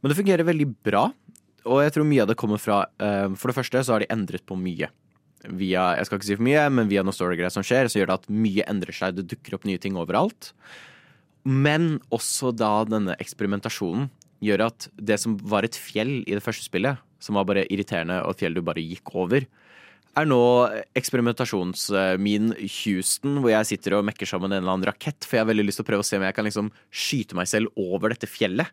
Men 0.00 0.12
det 0.12 0.16
fungerer 0.16 0.48
veldig 0.48 0.68
bra, 0.86 1.10
og 1.66 1.82
jeg 1.84 1.94
tror 1.94 2.08
mye 2.08 2.24
av 2.24 2.30
det 2.30 2.38
kommer 2.40 2.60
fra 2.62 2.82
uh, 3.02 3.32
For 3.38 3.50
det 3.50 3.56
første 3.58 3.82
så 3.84 3.94
har 3.94 4.04
de 4.04 4.10
endret 4.12 4.44
på 4.48 4.56
mye. 4.58 4.90
Via, 5.48 5.94
jeg 5.96 6.06
skal 6.06 6.20
ikke 6.20 6.28
si 6.28 6.36
for 6.36 6.46
mye, 6.46 6.66
men 6.72 6.90
via 6.90 7.04
noen 7.04 7.16
storygreier 7.16 7.52
som 7.52 7.64
skjer, 7.64 7.88
så 7.88 8.00
gjør 8.00 8.10
det 8.10 8.18
at 8.18 8.32
mye 8.32 8.66
endrer 8.68 8.96
seg. 8.96 9.16
Det 9.16 9.28
dukker 9.30 9.56
opp 9.56 9.64
nye 9.68 9.80
ting 9.80 9.96
overalt. 9.96 10.52
Men 11.48 11.94
også 12.12 12.52
da 12.52 12.82
denne 12.88 13.16
eksperimentasjonen 13.22 14.10
gjør 14.44 14.66
at 14.68 14.88
det 14.96 15.16
som 15.20 15.38
var 15.40 15.64
et 15.64 15.76
fjell 15.76 16.20
i 16.26 16.36
det 16.36 16.44
første 16.44 16.66
spillet, 16.66 17.00
som 17.20 17.36
var 17.36 17.48
bare 17.48 17.66
irriterende 17.72 18.20
og 18.24 18.34
et 18.34 18.44
fjell 18.44 18.56
du 18.56 18.62
bare 18.64 18.84
gikk 18.84 19.12
over, 19.16 19.46
er 20.18 20.26
nå 20.26 20.42
eksperimentasjonsmin 20.98 22.54
Houston, 22.58 23.36
hvor 23.40 23.52
jeg 23.52 23.68
sitter 23.68 23.98
og 23.98 24.06
mekker 24.08 24.28
sammen 24.28 24.50
en 24.50 24.58
eller 24.58 24.74
annen 24.74 24.88
rakett, 24.90 25.22
for 25.24 25.38
jeg 25.38 25.44
har 25.44 25.50
veldig 25.52 25.68
lyst 25.68 25.80
til 25.80 25.86
å 25.86 25.90
prøve 25.90 26.04
å 26.04 26.08
se 26.08 26.18
om 26.18 26.24
jeg 26.26 26.36
kan 26.36 26.48
liksom 26.48 26.72
skyte 26.90 27.38
meg 27.38 27.50
selv 27.50 27.70
over 27.78 28.12
dette 28.12 28.28
fjellet. 28.30 28.72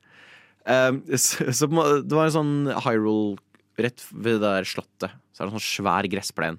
Um, 0.68 1.02
så, 1.16 1.48
så 1.56 1.68
det 1.70 2.12
var 2.12 2.28
en 2.28 2.36
sånn 2.36 2.56
Hyrule 2.84 3.38
rett 3.80 4.04
ved 4.12 4.42
det 4.42 4.44
der 4.44 4.68
slottet. 4.68 5.14
Så 5.32 5.42
er 5.42 5.48
det 5.48 5.54
en 5.54 5.60
sånn 5.60 5.70
svær 5.70 6.08
gressplen. 6.12 6.58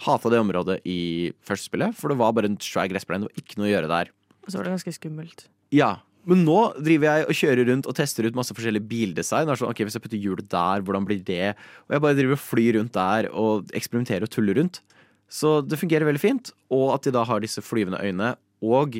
Hata 0.00 0.30
det 0.32 0.40
området 0.40 0.80
i 0.88 1.30
første 1.44 1.68
spillet, 1.68 1.94
for 1.98 2.10
det 2.10 2.18
var 2.18 2.32
bare 2.34 2.50
en 2.50 2.58
svær 2.62 2.88
gressplen. 2.90 3.24
Det 3.24 3.30
var 3.30 3.44
ikke 3.44 3.60
noe 3.60 3.68
å 3.68 3.74
gjøre 3.74 3.90
der. 3.92 4.10
Og 4.44 4.50
så 4.50 4.58
var 4.58 4.66
det 4.66 4.74
ganske 4.74 4.94
skummelt. 4.96 5.46
Ja, 5.74 5.92
men 6.28 6.40
nå 6.46 6.58
driver 6.80 7.10
jeg 7.10 7.28
og 7.28 7.38
kjører 7.38 7.68
rundt 7.68 7.88
og 7.90 7.96
tester 7.98 8.24
ut 8.24 8.36
masse 8.36 8.56
forskjellige 8.56 8.88
bildesign. 8.88 9.50
Sånn, 9.52 9.70
ok, 9.70 9.84
Hvis 9.84 9.98
jeg 9.98 10.04
putter 10.06 10.20
hjulet 10.20 10.48
der, 10.50 10.84
hvordan 10.84 11.08
blir 11.08 11.20
det? 11.20 11.52
Og 11.84 11.96
jeg 11.96 12.04
bare 12.04 12.16
driver 12.16 12.38
og 12.38 12.44
flyr 12.44 12.78
rundt 12.78 12.96
der 12.96 13.28
og 13.30 13.74
eksperimenterer 13.76 14.24
og 14.24 14.32
tuller 14.32 14.56
rundt. 14.60 14.80
Så 15.28 15.58
det 15.66 15.80
fungerer 15.80 16.08
veldig 16.08 16.22
fint. 16.22 16.52
Og 16.72 16.94
at 16.96 17.04
de 17.04 17.12
da 17.14 17.26
har 17.28 17.44
disse 17.44 17.64
flyvende 17.64 18.00
øyne 18.00 18.34
og 18.64 18.96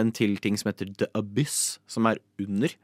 en 0.00 0.10
til 0.10 0.34
ting 0.42 0.58
som 0.58 0.72
heter 0.72 0.90
The 0.98 1.06
Abyss, 1.14 1.78
som 1.86 2.10
er 2.10 2.18
under. 2.42 2.74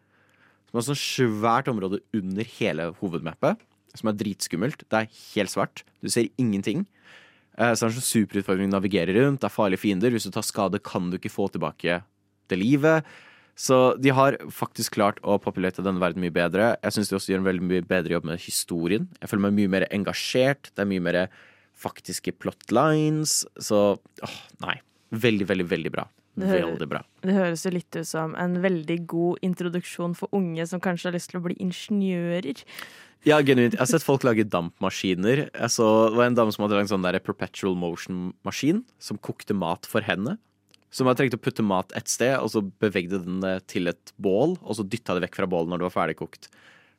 Som 0.71 0.79
et 0.81 0.87
sånt 0.91 1.03
svært 1.03 1.69
område 1.73 1.99
under 2.15 2.47
hele 2.59 2.91
hovedmappet. 3.01 3.59
Som 3.99 4.09
er 4.13 4.19
dritskummelt. 4.21 4.85
Det 4.87 5.01
er 5.01 5.09
helt 5.35 5.51
svart. 5.51 5.83
Du 6.03 6.09
ser 6.09 6.29
ingenting. 6.39 6.87
Eh, 7.59 7.73
Så 7.75 7.83
det 7.83 7.89
er 7.89 7.95
en 7.95 7.99
sånn 8.01 8.11
superutfordring 8.27 8.71
å 8.71 8.77
navigere 8.79 9.17
rundt. 9.19 9.41
Det 9.43 9.49
er 9.51 9.57
farlige 9.57 9.83
fiender. 9.83 10.11
Hvis 10.15 10.29
du 10.29 10.31
tar 10.31 10.47
skade, 10.47 10.79
kan 10.83 11.11
du 11.11 11.19
ikke 11.19 11.33
få 11.33 11.51
tilbake 11.51 12.03
det 12.49 12.59
livet. 12.59 13.05
Så 13.59 13.99
de 14.01 14.09
har 14.15 14.39
faktisk 14.49 14.95
klart 14.95 15.19
å 15.27 15.37
populere 15.43 15.83
denne 15.83 16.01
verden 16.01 16.23
mye 16.23 16.33
bedre. 16.33 16.77
Jeg 16.83 16.93
syns 16.95 17.11
de 17.11 17.17
også 17.19 17.33
gjør 17.35 17.43
en 17.43 17.49
veldig 17.51 17.67
mye 17.67 17.83
bedre 17.85 18.15
jobb 18.15 18.25
med 18.31 18.41
historien. 18.41 19.09
Jeg 19.21 19.29
føler 19.29 19.43
meg 19.51 19.59
mye 19.59 19.73
mer 19.75 19.87
engasjert. 19.91 20.71
Det 20.73 20.81
er 20.81 20.89
mye 20.89 21.03
mer 21.03 21.19
faktiske 21.77 22.33
plotlines. 22.39 23.45
Så 23.59 23.99
åh, 23.99 24.39
nei. 24.63 24.79
Veldig, 25.11 25.47
veldig, 25.51 25.67
veldig 25.67 25.91
bra. 25.93 26.07
Det 26.39 26.47
Veldig 26.47 26.87
bra. 26.89 27.03
Det 27.27 27.35
høres 27.35 27.65
jo 27.67 27.73
litt 27.75 27.97
ut 27.97 28.07
som 28.07 28.35
en 28.39 28.61
veldig 28.63 28.97
god 29.11 29.41
introduksjon 29.45 30.15
for 30.17 30.31
unge 30.37 30.65
som 30.71 30.83
kanskje 30.83 31.11
har 31.11 31.17
lyst 31.17 31.33
til 31.33 31.41
å 31.41 31.45
bli 31.45 31.57
ingeniører. 31.61 32.63
Ja, 33.29 33.41
genuint. 33.45 33.75
Jeg 33.75 33.83
har 33.83 33.91
sett 33.91 34.07
folk 34.07 34.25
lage 34.25 34.47
dampmaskiner. 34.49 35.49
Så, 35.69 35.89
det 36.09 36.17
var 36.17 36.31
en 36.31 36.39
dame 36.39 36.55
som 36.55 36.65
hadde 36.65 36.79
lagd 36.79 36.89
en 36.89 36.93
sånn 36.95 37.05
der 37.05 37.19
perpetual 37.21 37.75
motion-maskin 37.77 38.85
som 39.03 39.21
kokte 39.21 39.57
mat 39.59 39.89
for 39.91 40.07
henne. 40.07 40.39
Som 40.91 41.11
jeg 41.11 41.19
trengte 41.19 41.39
å 41.39 41.43
putte 41.43 41.63
mat 41.67 41.93
et 41.99 42.09
sted, 42.11 42.33
og 42.41 42.49
så 42.55 42.63
bevegde 42.83 43.21
den 43.23 43.43
det 43.45 43.59
til 43.71 43.91
et 43.93 44.15
bål, 44.19 44.57
og 44.65 44.79
så 44.79 44.87
dytta 44.87 45.15
det 45.15 45.27
vekk 45.27 45.37
fra 45.43 45.51
bålet 45.51 45.71
når 45.71 45.83
det 45.83 45.87
var 45.91 45.99
ferdig 45.99 46.17
kokt. 46.19 46.49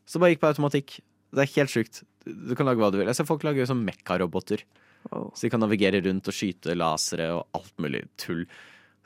Så 0.07 0.21
bare 0.21 0.35
gikk 0.35 0.43
på 0.43 0.51
automatikk. 0.51 0.99
Det 1.31 1.43
er 1.43 1.53
helt 1.57 1.73
sjukt. 1.73 2.03
Du 2.27 2.53
kan 2.55 2.69
lage 2.69 2.83
hva 2.83 2.91
du 2.93 2.99
vil. 3.01 3.09
Jeg 3.09 3.17
ser 3.17 3.27
folk 3.27 3.43
lage 3.47 3.65
sånn 3.67 3.83
mekkaroboter. 3.87 4.63
Wow. 5.09 5.31
Så 5.33 5.47
de 5.47 5.51
kan 5.55 5.63
navigere 5.63 6.03
rundt 6.05 6.29
og 6.29 6.37
skyte 6.37 6.77
lasere 6.77 7.31
og 7.33 7.57
alt 7.57 7.73
mulig 7.81 8.05
tull. 8.21 8.45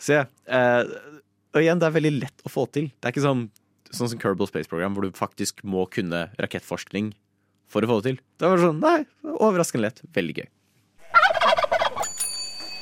Se. 0.01 0.23
Eh, 0.25 0.81
og 1.55 1.61
igjen, 1.61 1.79
det 1.79 1.87
er 1.87 1.95
veldig 1.95 2.13
lett 2.19 2.43
å 2.45 2.51
få 2.51 2.65
til. 2.71 2.89
Det 2.99 3.07
er 3.09 3.15
ikke 3.15 3.23
sånn, 3.25 3.45
sånn 3.91 4.11
som 4.11 4.19
Kerbal 4.21 4.49
Space 4.49 4.69
Program, 4.71 4.95
hvor 4.95 5.07
du 5.07 5.15
faktisk 5.15 5.63
må 5.63 5.85
kunne 5.91 6.27
rakettforskning 6.41 7.13
for 7.71 7.85
å 7.85 7.89
få 7.89 8.01
det 8.01 8.11
til. 8.11 8.19
Det 8.41 8.51
var 8.51 8.61
sånn, 8.61 8.81
nei, 8.83 8.99
overraskende 9.37 9.87
lett. 9.87 10.03
Veldig 10.15 10.37
gøy. 10.41 10.49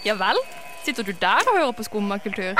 Ja 0.03 0.17
vel? 0.19 0.39
Sitter 0.83 1.05
du 1.07 1.13
der 1.15 1.45
og 1.47 1.55
hører 1.55 1.75
på 1.77 1.85
skummakultur? 1.87 2.57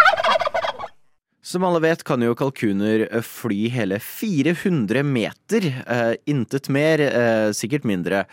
Som 1.44 1.66
alle 1.68 1.82
vet, 1.84 2.06
kan 2.08 2.22
jo 2.24 2.32
kalkuner 2.40 3.02
eh, 3.10 3.24
fly 3.26 3.66
hele 3.74 3.98
400 4.00 5.02
meter. 5.04 5.66
Eh, 5.84 6.14
intet 6.32 6.70
mer, 6.72 7.04
eh, 7.04 7.50
sikkert 7.56 7.84
mindre. 7.90 8.24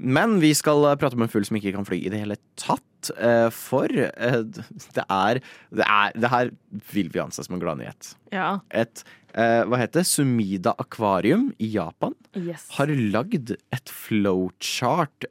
Men 0.00 0.38
vi 0.40 0.54
skal 0.56 0.80
eh, 0.88 0.96
prate 1.00 1.14
om 1.18 1.26
en 1.26 1.30
fugl 1.30 1.44
som 1.44 1.58
ikke 1.60 1.74
kan 1.76 1.84
fly 1.84 1.98
i 2.06 2.12
det 2.12 2.22
hele 2.22 2.38
tatt. 2.60 3.10
Eh, 3.20 3.50
for 3.52 3.92
eh, 3.92 4.38
det 4.96 5.04
er, 5.04 5.42
det 5.76 5.84
er 5.84 6.14
Det 6.16 6.30
her 6.32 6.50
vil 6.94 7.10
vi 7.12 7.20
anse 7.20 7.44
som 7.44 7.58
en 7.58 7.60
gladnyhet. 7.62 8.14
Ja. 8.32 8.56
Et 8.72 9.04
hva 9.34 9.80
heter 9.80 9.98
det? 9.98 10.06
Sumida 10.06 10.70
akvarium 10.78 11.48
i 11.58 11.66
Japan 11.74 12.12
Yes. 12.38 12.68
har 12.76 12.86
lagd 12.86 13.50
et 13.74 13.90
flowchart 13.90 15.26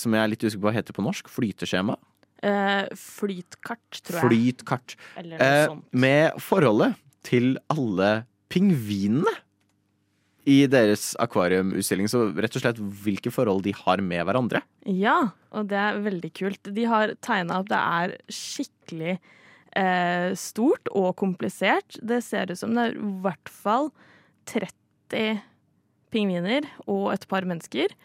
som 0.00 0.16
jeg 0.16 0.22
er 0.22 0.30
litt 0.32 0.46
usikker 0.46 0.62
på 0.62 0.68
hva 0.70 0.72
heter 0.78 0.96
på 0.96 1.04
norsk. 1.04 1.28
Flyteskjema. 1.28 1.98
Eh, 2.44 2.84
flytkart, 2.98 4.02
tror 4.04 4.20
jeg. 4.20 4.28
Flytkart. 4.28 4.96
Eh, 5.16 5.64
sånt. 5.70 5.86
med 5.96 6.36
forholdet 6.44 6.98
til 7.24 7.54
alle 7.72 8.26
pingvinene 8.52 9.32
i 10.44 10.64
deres 10.68 11.14
akvariumutstilling. 11.22 12.08
Så 12.10 12.26
rett 12.36 12.58
og 12.58 12.64
slett 12.64 12.82
hvilke 13.04 13.32
forhold 13.32 13.64
de 13.64 13.72
har 13.78 14.02
med 14.04 14.26
hverandre. 14.28 14.60
Ja, 14.84 15.32
og 15.56 15.70
det 15.72 15.80
er 15.80 16.02
veldig 16.04 16.32
kult. 16.36 16.74
De 16.76 16.84
har 16.90 17.14
tegna 17.24 17.62
opp 17.62 17.70
Det 17.72 17.80
er 17.80 18.16
skikkelig 18.28 19.16
eh, 19.16 20.30
stort 20.36 20.92
og 20.92 21.14
komplisert. 21.20 21.96
Det 22.04 22.20
ser 22.26 22.52
ut 22.52 22.60
som 22.60 22.76
det 22.76 22.90
er 22.90 22.98
i 22.98 23.12
hvert 23.24 23.52
fall 23.52 23.88
30 24.52 25.40
pingviner 26.12 26.68
og 26.84 27.14
et 27.14 27.24
par 27.30 27.46
mennesker. 27.48 27.96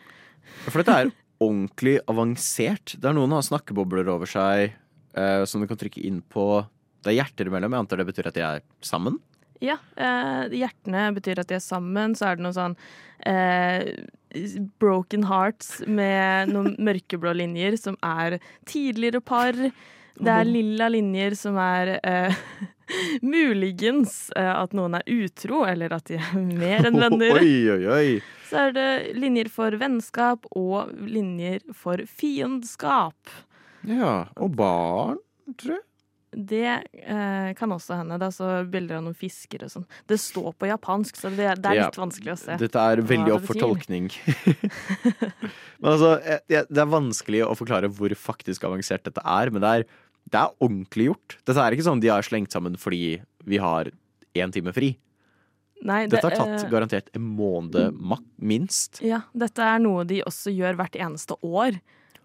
For 0.69 0.79
dette 0.81 0.95
er 0.95 1.11
ordentlig 1.39 1.97
avansert. 2.11 2.95
Det 2.99 3.09
er 3.09 3.15
noen 3.15 3.33
har 3.35 3.45
snakkebobler 3.45 4.09
over 4.11 4.29
seg 4.29 4.69
eh, 4.69 5.43
som 5.47 5.63
du 5.63 5.69
kan 5.69 5.79
trykke 5.79 6.03
inn 6.05 6.21
på. 6.21 6.65
Det 7.03 7.13
er 7.13 7.21
hjerter 7.21 7.49
imellom. 7.49 7.73
Jeg 7.73 7.85
antar 7.85 8.01
det 8.01 8.09
betyr 8.11 8.29
at 8.31 8.37
de 8.37 8.45
er 8.45 8.63
sammen. 8.85 9.19
Ja, 9.63 9.75
eh, 9.99 10.55
hjertene 10.55 11.09
betyr 11.15 11.41
at 11.41 11.51
de 11.51 11.57
er 11.57 11.63
sammen. 11.63 12.15
Så 12.15 12.29
er 12.29 12.39
det 12.39 12.45
noe 12.45 12.55
sånn 12.55 12.75
eh, 13.27 13.91
broken 14.79 15.25
hearts 15.29 15.79
med 15.87 16.53
noen 16.53 16.75
mørkeblå 16.89 17.33
linjer 17.39 17.79
som 17.79 17.99
er 18.05 18.39
tidligere 18.69 19.23
par. 19.23 19.55
Det 20.19 20.31
er 20.33 20.47
lilla 20.47 20.89
linjer 20.91 21.35
som 21.39 21.59
er 21.63 21.95
eh, 22.03 22.41
muligens 23.35 24.27
eh, 24.35 24.51
at 24.51 24.75
noen 24.75 24.99
er 24.99 25.07
utro, 25.07 25.63
eller 25.67 25.95
at 25.95 26.11
de 26.11 26.19
er 26.19 26.35
mer 26.39 26.89
enn 26.89 26.99
venner. 27.05 27.39
Oi, 27.39 27.55
oi, 27.75 27.81
oi. 27.87 28.09
Så 28.49 28.57
er 28.67 28.73
det 28.73 28.87
linjer 29.19 29.49
for 29.53 29.75
vennskap 29.79 30.47
og 30.57 30.89
linjer 31.05 31.61
for 31.77 32.01
fiendskap. 32.09 33.29
Ja, 33.87 34.25
og 34.41 34.55
barn, 34.59 35.21
tror 35.55 35.77
jeg. 35.77 35.85
Det 36.29 36.61
eh, 36.69 37.47
kan 37.57 37.71
også 37.73 37.95
hende. 37.97 38.19
Det 38.21 38.27
er 38.27 38.33
så 38.35 38.49
bilder 38.69 38.99
av 38.99 39.05
noen 39.07 39.17
fisker 39.17 39.63
og 39.65 39.71
sånn. 39.73 39.85
Det 40.09 40.19
står 40.21 40.51
på 40.61 40.67
japansk, 40.69 41.17
så 41.17 41.31
det, 41.33 41.47
det 41.63 41.71
er 41.71 41.79
Ja. 41.79 41.87
litt 41.87 41.97
vanskelig 41.97 42.35
å 42.35 42.37
se. 42.37 42.57
Dette 42.61 42.83
er 42.91 43.01
veldig 43.01 43.33
opp 43.33 43.47
for 43.47 43.57
tolkning. 43.57 44.11
men 45.81 45.89
altså, 45.95 46.11
det 46.49 46.67
det 46.69 46.83
er 46.83 46.91
vanskelig 46.91 47.41
å 47.47 47.55
forklare 47.57 47.89
hvor 47.89 48.13
faktisk 48.13 48.67
avansert 48.69 49.07
dette 49.09 49.23
er, 49.25 49.49
men 49.49 49.65
det 49.65 49.71
er, 49.79 49.87
det 50.29 50.43
er 50.43 50.53
ordentlig 50.61 51.09
gjort. 51.09 51.37
Dette 51.49 51.65
er 51.65 51.73
ikke 51.77 51.87
sånn 51.89 52.03
de 52.03 52.13
har 52.13 52.25
slengt 52.25 52.53
sammen 52.53 52.77
fordi 52.77 53.17
vi 53.49 53.57
har 53.61 53.89
én 54.37 54.53
time 54.53 54.73
fri. 54.75 54.93
Nei, 55.85 56.01
det, 56.07 56.17
Dette 56.17 56.27
har 56.27 56.35
tatt 56.35 56.65
eh, 56.65 56.69
garantert 56.71 57.09
en 57.15 57.23
måned 57.37 57.95
minst. 58.35 58.99
ja, 59.05 59.21
dette 59.31 59.63
er 59.63 59.79
noe 59.79 60.03
de 60.07 60.21
også 60.27 60.51
gjør 60.51 60.75
hvert 60.79 60.97
eneste 60.99 61.37
år. 61.45 61.77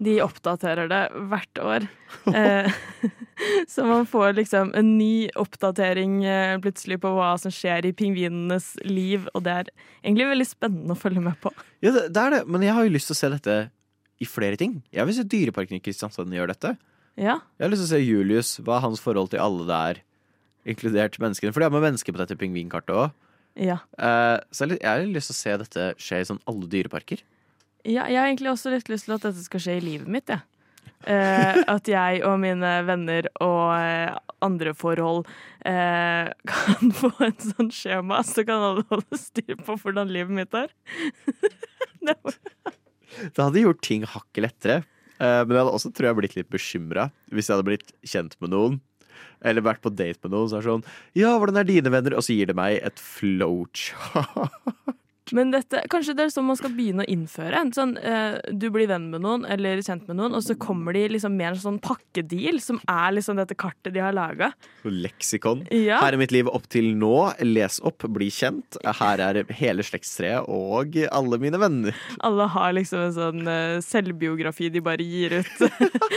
De 0.03 0.17
oppdaterer 0.25 0.89
det 0.91 1.03
hvert 1.31 1.61
år. 1.63 1.87
Eh, 2.35 2.67
så 3.73 3.85
man 3.87 4.07
får 4.07 4.33
liksom 4.39 4.71
en 4.79 4.91
ny 4.99 5.29
oppdatering 5.39 6.21
eh, 6.25 6.55
plutselig 6.63 7.01
på 7.03 7.11
hva 7.15 7.33
som 7.39 7.53
skjer 7.53 7.87
i 7.89 7.93
pingvinenes 7.97 8.73
liv, 8.87 9.27
og 9.35 9.43
det 9.47 9.55
er 9.61 9.71
egentlig 10.03 10.29
veldig 10.31 10.47
spennende 10.49 10.95
å 10.95 10.99
følge 10.99 11.23
med 11.23 11.37
på. 11.43 11.51
Ja, 11.85 11.93
det, 11.95 12.09
det 12.15 12.23
er 12.23 12.37
det, 12.37 12.43
men 12.51 12.63
jeg 12.65 12.75
har 12.77 12.87
jo 12.87 12.95
lyst 12.95 13.11
til 13.11 13.17
å 13.17 13.21
se 13.21 13.31
dette 13.35 13.57
i 14.23 14.29
flere 14.31 14.59
ting. 14.61 14.79
Jeg 14.95 15.07
vil 15.09 15.17
se 15.19 15.27
Dyreparken 15.27 15.79
i 15.79 15.83
Kristiansand 15.85 16.33
gjøre 16.35 16.55
dette. 16.55 16.75
Ja, 17.19 17.41
Jeg 17.59 17.67
har 17.67 17.71
lyst 17.75 17.85
til 17.85 17.91
å 17.91 17.95
se 17.95 18.03
Julius. 18.03 18.55
Hva 18.65 18.79
er 18.79 18.87
hans 18.87 19.03
forhold 19.03 19.31
til 19.35 19.43
alle 19.43 19.67
der, 19.69 20.01
inkludert 20.67 21.19
menneskene? 21.23 21.53
For 21.55 21.63
de 21.63 21.69
har 21.69 21.75
med 21.75 21.85
mennesker 21.91 22.15
på 22.15 22.23
dette 22.23 22.39
pingvinkartet 22.41 22.95
òg. 22.95 23.13
Ja. 23.55 23.79
Eh, 23.99 24.39
så 24.51 24.67
jeg 24.73 24.83
har 24.83 25.05
lyst 25.07 25.31
til 25.31 25.37
å 25.37 25.41
se 25.43 25.55
dette 25.63 25.87
skje 26.03 26.21
i 26.23 26.27
sånn 26.31 26.43
alle 26.51 26.67
dyreparker. 26.71 27.23
Ja, 27.85 28.07
jeg 28.09 28.17
har 28.19 28.29
egentlig 28.31 28.51
også 28.55 28.73
litt 28.73 28.89
lyst 28.91 29.07
til 29.09 29.17
at 29.19 29.27
dette 29.27 29.45
skal 29.45 29.63
skje 29.63 29.79
i 29.79 29.85
livet 29.85 30.11
mitt, 30.11 30.31
jeg. 30.33 30.43
Eh, 31.05 31.59
at 31.75 31.89
jeg 31.91 32.23
og 32.25 32.39
mine 32.41 32.71
venner 32.89 33.29
og 33.45 33.75
eh, 33.77 34.15
andre 34.45 34.73
forhold 34.77 35.27
eh, 35.69 36.33
kan 36.49 36.95
få 36.97 37.13
en 37.27 37.37
sånn 37.41 37.71
skjema, 37.75 38.23
så 38.27 38.45
kan 38.49 38.65
alle 38.71 38.87
holde 38.91 39.21
styr 39.21 39.59
på 39.61 39.77
hvordan 39.83 40.13
livet 40.13 40.35
mitt 40.35 40.57
er. 40.59 40.73
det 42.09 42.17
Det 43.15 43.39
hadde 43.39 43.63
gjort 43.63 43.85
ting 43.85 44.09
hakket 44.09 44.47
lettere. 44.49 44.81
eh, 45.21 45.43
men 45.45 45.55
jeg 45.55 45.61
hadde 45.63 45.77
også 45.79 45.93
tror 45.95 46.11
jeg 46.11 46.21
blitt 46.23 46.39
litt 46.41 46.51
bekymra 46.53 47.11
hvis 47.31 47.49
jeg 47.49 47.57
hadde 47.57 47.69
blitt 47.69 47.95
kjent 48.03 48.35
med 48.41 48.55
noen. 48.57 48.81
Eller 49.45 49.65
vært 49.67 49.83
på 49.85 49.93
date 49.93 50.25
med 50.25 50.35
noen 50.37 50.51
så 50.51 50.59
er 50.59 50.65
det 50.65 50.71
sånn 50.71 50.87
Ja, 51.19 51.35
hvordan 51.39 51.61
er 51.61 51.69
dine 51.69 51.93
venner? 51.93 52.17
Og 52.19 52.27
så 52.27 52.37
gir 52.37 52.51
det 52.51 52.59
meg 52.59 52.81
et 52.85 53.01
flowchart. 53.03 54.84
Men 55.33 55.53
dette, 55.55 55.81
kanskje 55.89 56.13
det 56.19 56.27
er 56.27 56.33
sånn 56.35 56.45
man 56.45 56.59
skal 56.59 56.73
begynne 56.77 57.05
å 57.07 57.09
innføre. 57.09 57.57
En 57.57 57.73
Sånn, 57.75 57.97
eh, 57.97 58.37
du 58.53 58.69
blir 58.71 58.87
venn 58.91 59.09
med 59.11 59.23
noen 59.25 59.47
eller 59.51 59.81
kjent 59.83 60.05
med 60.07 60.19
noen, 60.19 60.35
og 60.37 60.45
så 60.45 60.55
kommer 60.61 60.95
de 60.95 61.07
liksom 61.15 61.33
med 61.35 61.55
en 61.55 61.63
sånn 61.63 61.79
pakkedeal 61.83 62.61
som 62.63 62.79
er 62.91 63.17
liksom 63.17 63.41
dette 63.41 63.57
kartet 63.59 63.95
de 63.95 64.03
har 64.05 64.13
laga. 64.15 64.53
Leksikon. 64.85 65.65
Ja. 65.73 66.03
Her 66.05 66.15
er 66.15 66.21
mitt 66.21 66.35
liv 66.35 66.51
opp 66.53 66.69
til 66.73 66.93
nå. 67.01 67.33
Les 67.43 67.81
opp, 67.83 68.05
bli 68.15 68.29
kjent. 68.31 68.79
Her 68.85 69.23
er 69.25 69.41
hele 69.59 69.87
slektstreet 69.87 70.47
og 70.47 70.99
alle 71.09 71.41
mine 71.41 71.59
venner. 71.59 71.97
Alle 72.25 72.47
har 72.53 72.77
liksom 72.77 73.07
en 73.09 73.17
sånn 73.17 73.49
eh, 73.49 73.81
selvbiografi 73.85 74.69
de 74.75 74.85
bare 74.85 75.09
gir 75.09 75.41
ut. 75.41 75.67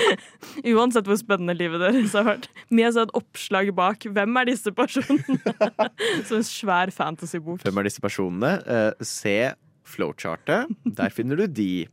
Uansett 0.76 1.08
hvor 1.08 1.20
spennende 1.20 1.56
livet 1.58 1.82
deres 1.82 2.16
har 2.18 2.28
vært. 2.28 2.50
Med 2.70 2.94
sånn 2.96 3.14
oppslag 3.18 3.72
bak. 3.78 4.04
Hvem 4.14 4.42
er 4.44 4.52
disse 4.52 4.76
personene? 4.76 5.40
Som 6.28 6.42
en 6.42 6.48
svær 6.48 6.94
fantasybok. 6.94 7.64
Hvem 7.64 7.82
er 7.82 7.90
disse 7.90 8.04
personene? 8.04 8.54
Eh, 8.68 8.92
se 9.06 9.54
flowchartet. 9.88 10.72
Der 10.98 11.10
finner 11.14 11.38
du 11.40 11.46
de. 11.48 11.88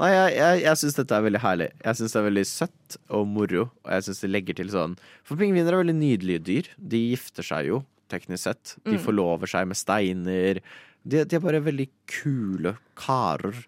Nei, 0.00 0.08
jeg, 0.10 0.30
jeg, 0.38 0.60
jeg 0.64 0.78
syns 0.80 0.96
dette 0.96 1.14
er 1.14 1.22
veldig 1.26 1.40
herlig. 1.44 1.68
Jeg 1.84 1.98
syns 1.98 2.14
det 2.14 2.18
er 2.22 2.24
veldig 2.30 2.44
søtt 2.48 2.96
og 3.12 3.26
moro. 3.28 3.66
Og 3.84 3.90
jeg 3.92 4.06
synes 4.08 4.22
det 4.24 4.30
legger 4.32 4.56
til 4.58 4.70
sånn 4.72 4.96
For 5.28 5.36
pingviner 5.38 5.74
er 5.76 5.82
veldig 5.82 5.94
nydelige 5.98 6.42
dyr. 6.48 6.70
De 6.78 7.02
gifter 7.12 7.46
seg 7.46 7.68
jo, 7.68 7.82
teknisk 8.10 8.42
sett. 8.48 8.74
De 8.86 8.96
Mm. 8.96 9.02
forlover 9.04 9.46
seg 9.52 9.68
med 9.68 9.76
steiner. 9.78 10.60
De, 11.04 11.24
de 11.24 11.36
er 11.36 11.44
bare 11.44 11.60
veldig 11.62 11.88
kule 12.10 12.76
karer. 12.98 13.60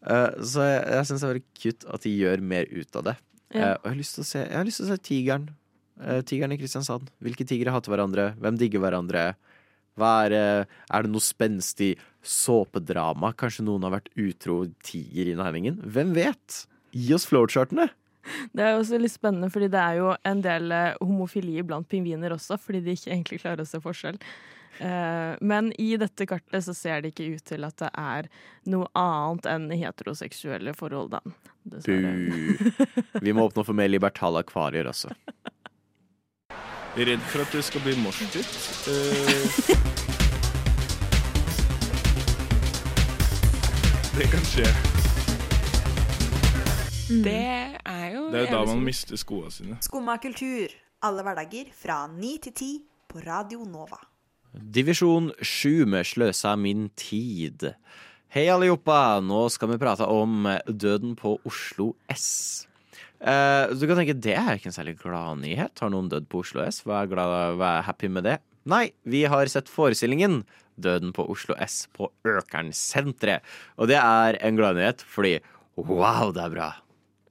Uh, 0.00 0.32
så 0.42 0.64
jeg, 0.64 0.82
jeg 0.90 1.06
syns 1.08 1.20
det 1.20 1.28
er 1.28 1.32
veldig 1.34 1.48
cute 1.62 1.88
at 1.94 2.04
de 2.06 2.12
gjør 2.18 2.40
mer 2.52 2.68
ut 2.72 2.96
av 2.96 3.04
det. 3.10 3.16
Ja. 3.54 3.60
Uh, 3.60 3.74
og 3.78 3.84
jeg 3.86 3.92
har 3.92 3.98
lyst 4.02 4.14
til 4.18 4.22
å 4.24 4.28
se, 4.30 4.44
til 4.50 4.84
å 4.86 4.90
se 4.90 4.98
tigeren. 5.08 5.48
Uh, 6.00 6.20
tigeren 6.24 6.52
i 6.52 6.58
Kristiansand. 6.60 7.08
Hvilke 7.22 7.44
tigre 7.48 7.72
hater 7.74 7.92
hverandre? 7.94 8.30
Hvem 8.40 8.58
digger 8.60 8.80
hverandre? 8.84 9.24
Hva 10.00 10.12
er, 10.26 10.34
eh, 10.36 10.76
er 10.90 11.06
det 11.06 11.12
noe 11.12 11.24
spenstig 11.24 11.92
såpedrama? 12.24 13.32
Kanskje 13.38 13.64
noen 13.66 13.84
har 13.86 13.98
vært 13.98 14.10
utro 14.20 14.62
tiger 14.86 15.30
i 15.32 15.38
næringen? 15.38 15.80
Hvem 15.84 16.14
vet? 16.16 16.62
Gi 16.96 17.12
oss 17.16 17.28
flowchartene! 17.30 17.90
Det 18.52 18.62
er 18.62 18.74
jo 18.74 18.82
også 18.82 18.98
litt 19.00 19.14
spennende, 19.14 19.48
fordi 19.50 19.70
det 19.72 19.80
er 19.80 19.98
jo 19.98 20.10
en 20.28 20.40
del 20.44 20.72
eh, 20.76 20.96
homofili 21.00 21.62
blant 21.66 21.88
pingviner 21.90 22.34
også, 22.36 22.58
fordi 22.60 22.82
de 22.84 22.96
ikke 22.96 23.12
egentlig 23.14 23.40
klarer 23.42 23.64
å 23.64 23.68
se 23.68 23.80
forskjell. 23.82 24.18
Eh, 24.80 25.36
Men 25.40 25.72
i 25.80 25.94
dette 26.00 26.26
kartet 26.28 26.64
så 26.64 26.74
ser 26.76 27.00
det 27.02 27.14
ikke 27.14 27.30
ut 27.36 27.44
til 27.48 27.64
at 27.66 27.76
det 27.80 27.90
er 27.98 28.28
noe 28.70 28.86
annet 28.98 29.48
enn 29.50 29.70
heteroseksuelle 29.72 30.76
forhold, 30.76 31.16
da. 31.16 31.20
Dessverre. 31.64 32.12
Bu. 32.28 33.18
Vi 33.24 33.34
må 33.36 33.48
åpne 33.48 33.64
for 33.66 33.76
mer 33.76 33.90
libertale 33.92 34.44
akvarier 34.44 34.88
også. 34.92 35.12
Redd 36.96 37.22
for 37.30 37.44
at 37.44 37.52
det 37.54 37.62
skal 37.62 37.82
bli 37.84 37.92
morsdytt. 38.02 38.54
Eh, 38.90 39.44
det 44.18 44.26
kan 44.32 44.42
skje. 44.50 44.66
Det 47.10 47.36
er 47.86 48.08
jo 48.14 48.24
Det 48.30 48.40
er 48.40 48.46
jo 48.46 48.56
da 48.56 48.64
man 48.66 48.82
mister 48.82 49.16
skoene 49.18 49.50
sine. 49.54 49.78
Skumma 49.86 50.16
kultur. 50.22 50.74
Alle 51.02 51.22
hverdager 51.22 51.70
fra 51.72 52.06
ni 52.10 52.38
til 52.42 52.52
ti 52.52 52.72
på 53.08 53.22
Radio 53.26 53.62
Nova. 53.64 54.00
Divisjon 54.52 55.30
7 55.42 55.86
med 55.86 56.04
Sløsa 56.04 56.56
min 56.58 56.90
tid. 56.98 57.70
Hei, 58.34 58.48
alle 58.50 58.66
joppa! 58.66 59.20
Nå 59.22 59.48
skal 59.48 59.72
vi 59.72 59.78
prate 59.78 60.06
om 60.06 60.46
døden 60.66 61.14
på 61.18 61.38
Oslo 61.46 61.94
S. 62.10 62.66
Eh, 63.20 63.72
du 63.76 63.84
kan 63.84 63.98
tenke 64.00 64.16
det 64.16 64.36
er 64.40 64.56
ikke 64.56 64.70
en 64.70 64.76
særlig 64.76 64.96
glad 65.02 65.42
nyhet. 65.42 65.76
Har 65.82 65.92
noen 65.92 66.08
dødd 66.12 66.28
på 66.32 66.40
Oslo 66.44 66.64
S? 66.64 66.80
Hva 66.86 67.02
er, 67.02 67.10
glad, 67.12 67.58
hva 67.60 67.76
er 67.78 67.86
happy 67.88 68.08
med 68.12 68.24
det? 68.28 68.38
Nei, 68.70 68.90
vi 69.08 69.24
har 69.28 69.48
sett 69.52 69.70
forestillingen 69.72 70.42
Døden 70.80 71.12
på 71.12 71.26
Oslo 71.28 71.56
S 71.60 71.82
på 71.92 72.08
Økernsenteret. 72.24 73.44
Og 73.76 73.90
det 73.90 73.98
er 74.00 74.38
en 74.40 74.56
gladnyhet, 74.56 75.02
fordi 75.04 75.34
wow, 75.76 76.30
det 76.32 76.44
er 76.46 76.54
bra. 76.54 76.68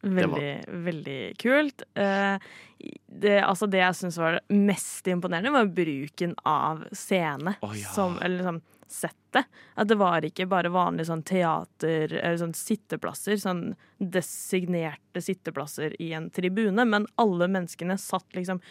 Veldig, 0.05 0.51
veldig 0.85 1.21
kult. 1.41 1.85
Eh, 1.99 2.49
Det, 2.79 3.33
altså 3.43 3.67
det 3.67 3.81
jeg 3.81 3.95
syns 3.97 4.17
var 4.21 4.37
mest 4.55 5.07
imponerende, 5.11 5.51
var 5.51 5.67
bruken 5.67 6.35
av 6.47 6.85
scene. 6.95 7.57
Oh, 7.65 7.73
ja. 7.75 7.89
som, 7.91 8.15
eller 8.23 8.45
sånn 8.45 8.61
settet. 8.91 9.47
At 9.79 9.89
det 9.89 9.97
var 9.99 10.25
ikke 10.25 10.47
bare 10.49 10.71
vanlige 10.73 11.09
sånn 11.09 11.23
teater 11.27 12.13
eller 12.17 12.39
sånn 12.41 12.55
sitteplasser, 12.57 13.37
sånn 13.41 13.63
designerte 13.99 15.21
sitteplasser 15.23 15.95
i 16.01 16.11
en 16.17 16.29
tribune, 16.33 16.85
men 16.85 17.07
alle 17.21 17.49
menneskene 17.51 17.97
satt 18.01 18.37
liksom 18.37 18.61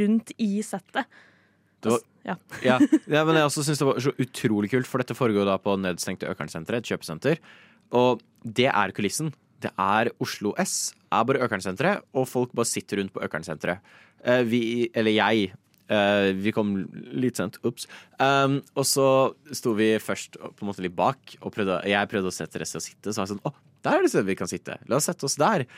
rundt 0.00 0.34
i 0.38 0.58
settet. 0.66 1.08
Det 1.80 1.94
var, 1.94 2.06
Ja. 2.28 2.34
ja, 2.66 2.78
ja, 3.06 3.24
men 3.24 3.38
jeg 3.38 3.46
også 3.50 3.64
synes 3.64 3.80
det 3.80 3.86
var 3.88 4.00
så 4.04 4.12
utrolig 4.18 4.72
kult, 4.72 4.88
for 4.90 5.00
dette 5.02 5.16
foregår 5.16 5.46
da 5.48 5.56
på 5.62 5.76
nedstengte 5.80 6.28
Økernsenteret, 6.28 6.82
et 6.82 6.92
kjøpesenter. 6.92 7.38
Og 7.96 8.20
det 8.44 8.68
er 8.68 8.92
kulissen. 8.96 9.32
Det 9.62 9.70
er 9.80 10.10
Oslo 10.22 10.52
S, 10.60 10.92
er 11.10 11.24
bare 11.26 11.40
Økernsenteret, 11.46 12.04
og 12.14 12.28
folk 12.30 12.52
bare 12.54 12.68
sitter 12.68 13.00
rundt 13.00 13.14
på 13.14 13.22
Økernsenteret. 13.24 13.80
Eh, 14.22 14.42
vi, 14.46 14.60
eller 14.94 15.14
jeg, 15.14 15.48
eh, 15.92 16.30
vi 16.38 16.52
kom 16.54 16.74
litt 17.18 17.40
sent, 17.40 17.58
Ops. 17.68 17.88
Um, 18.20 18.60
og 18.78 18.86
så 18.88 19.08
sto 19.56 19.74
vi 19.78 19.90
først 20.02 20.40
på 20.40 20.64
en 20.64 20.70
måte 20.70 20.84
litt 20.84 20.96
bak, 20.96 21.36
og 21.42 21.54
prøvde, 21.54 21.80
jeg 21.88 22.10
prøvde 22.10 22.32
å 22.32 22.38
sette 22.38 22.62
resten 22.62 22.82
å 22.82 22.84
sitte, 22.84 23.12
så 23.12 23.20
var 23.20 23.28
jeg 23.28 23.34
sånn, 23.36 23.44
å, 23.48 23.54
der 23.86 23.98
er 23.98 24.04
det 24.06 24.12
stedet 24.12 24.30
vi 24.30 24.38
kan 24.38 24.50
sitte. 24.50 24.80
La 24.90 24.98
oss 24.98 25.08
sette 25.10 25.28
oss 25.28 25.38
der. 25.40 25.68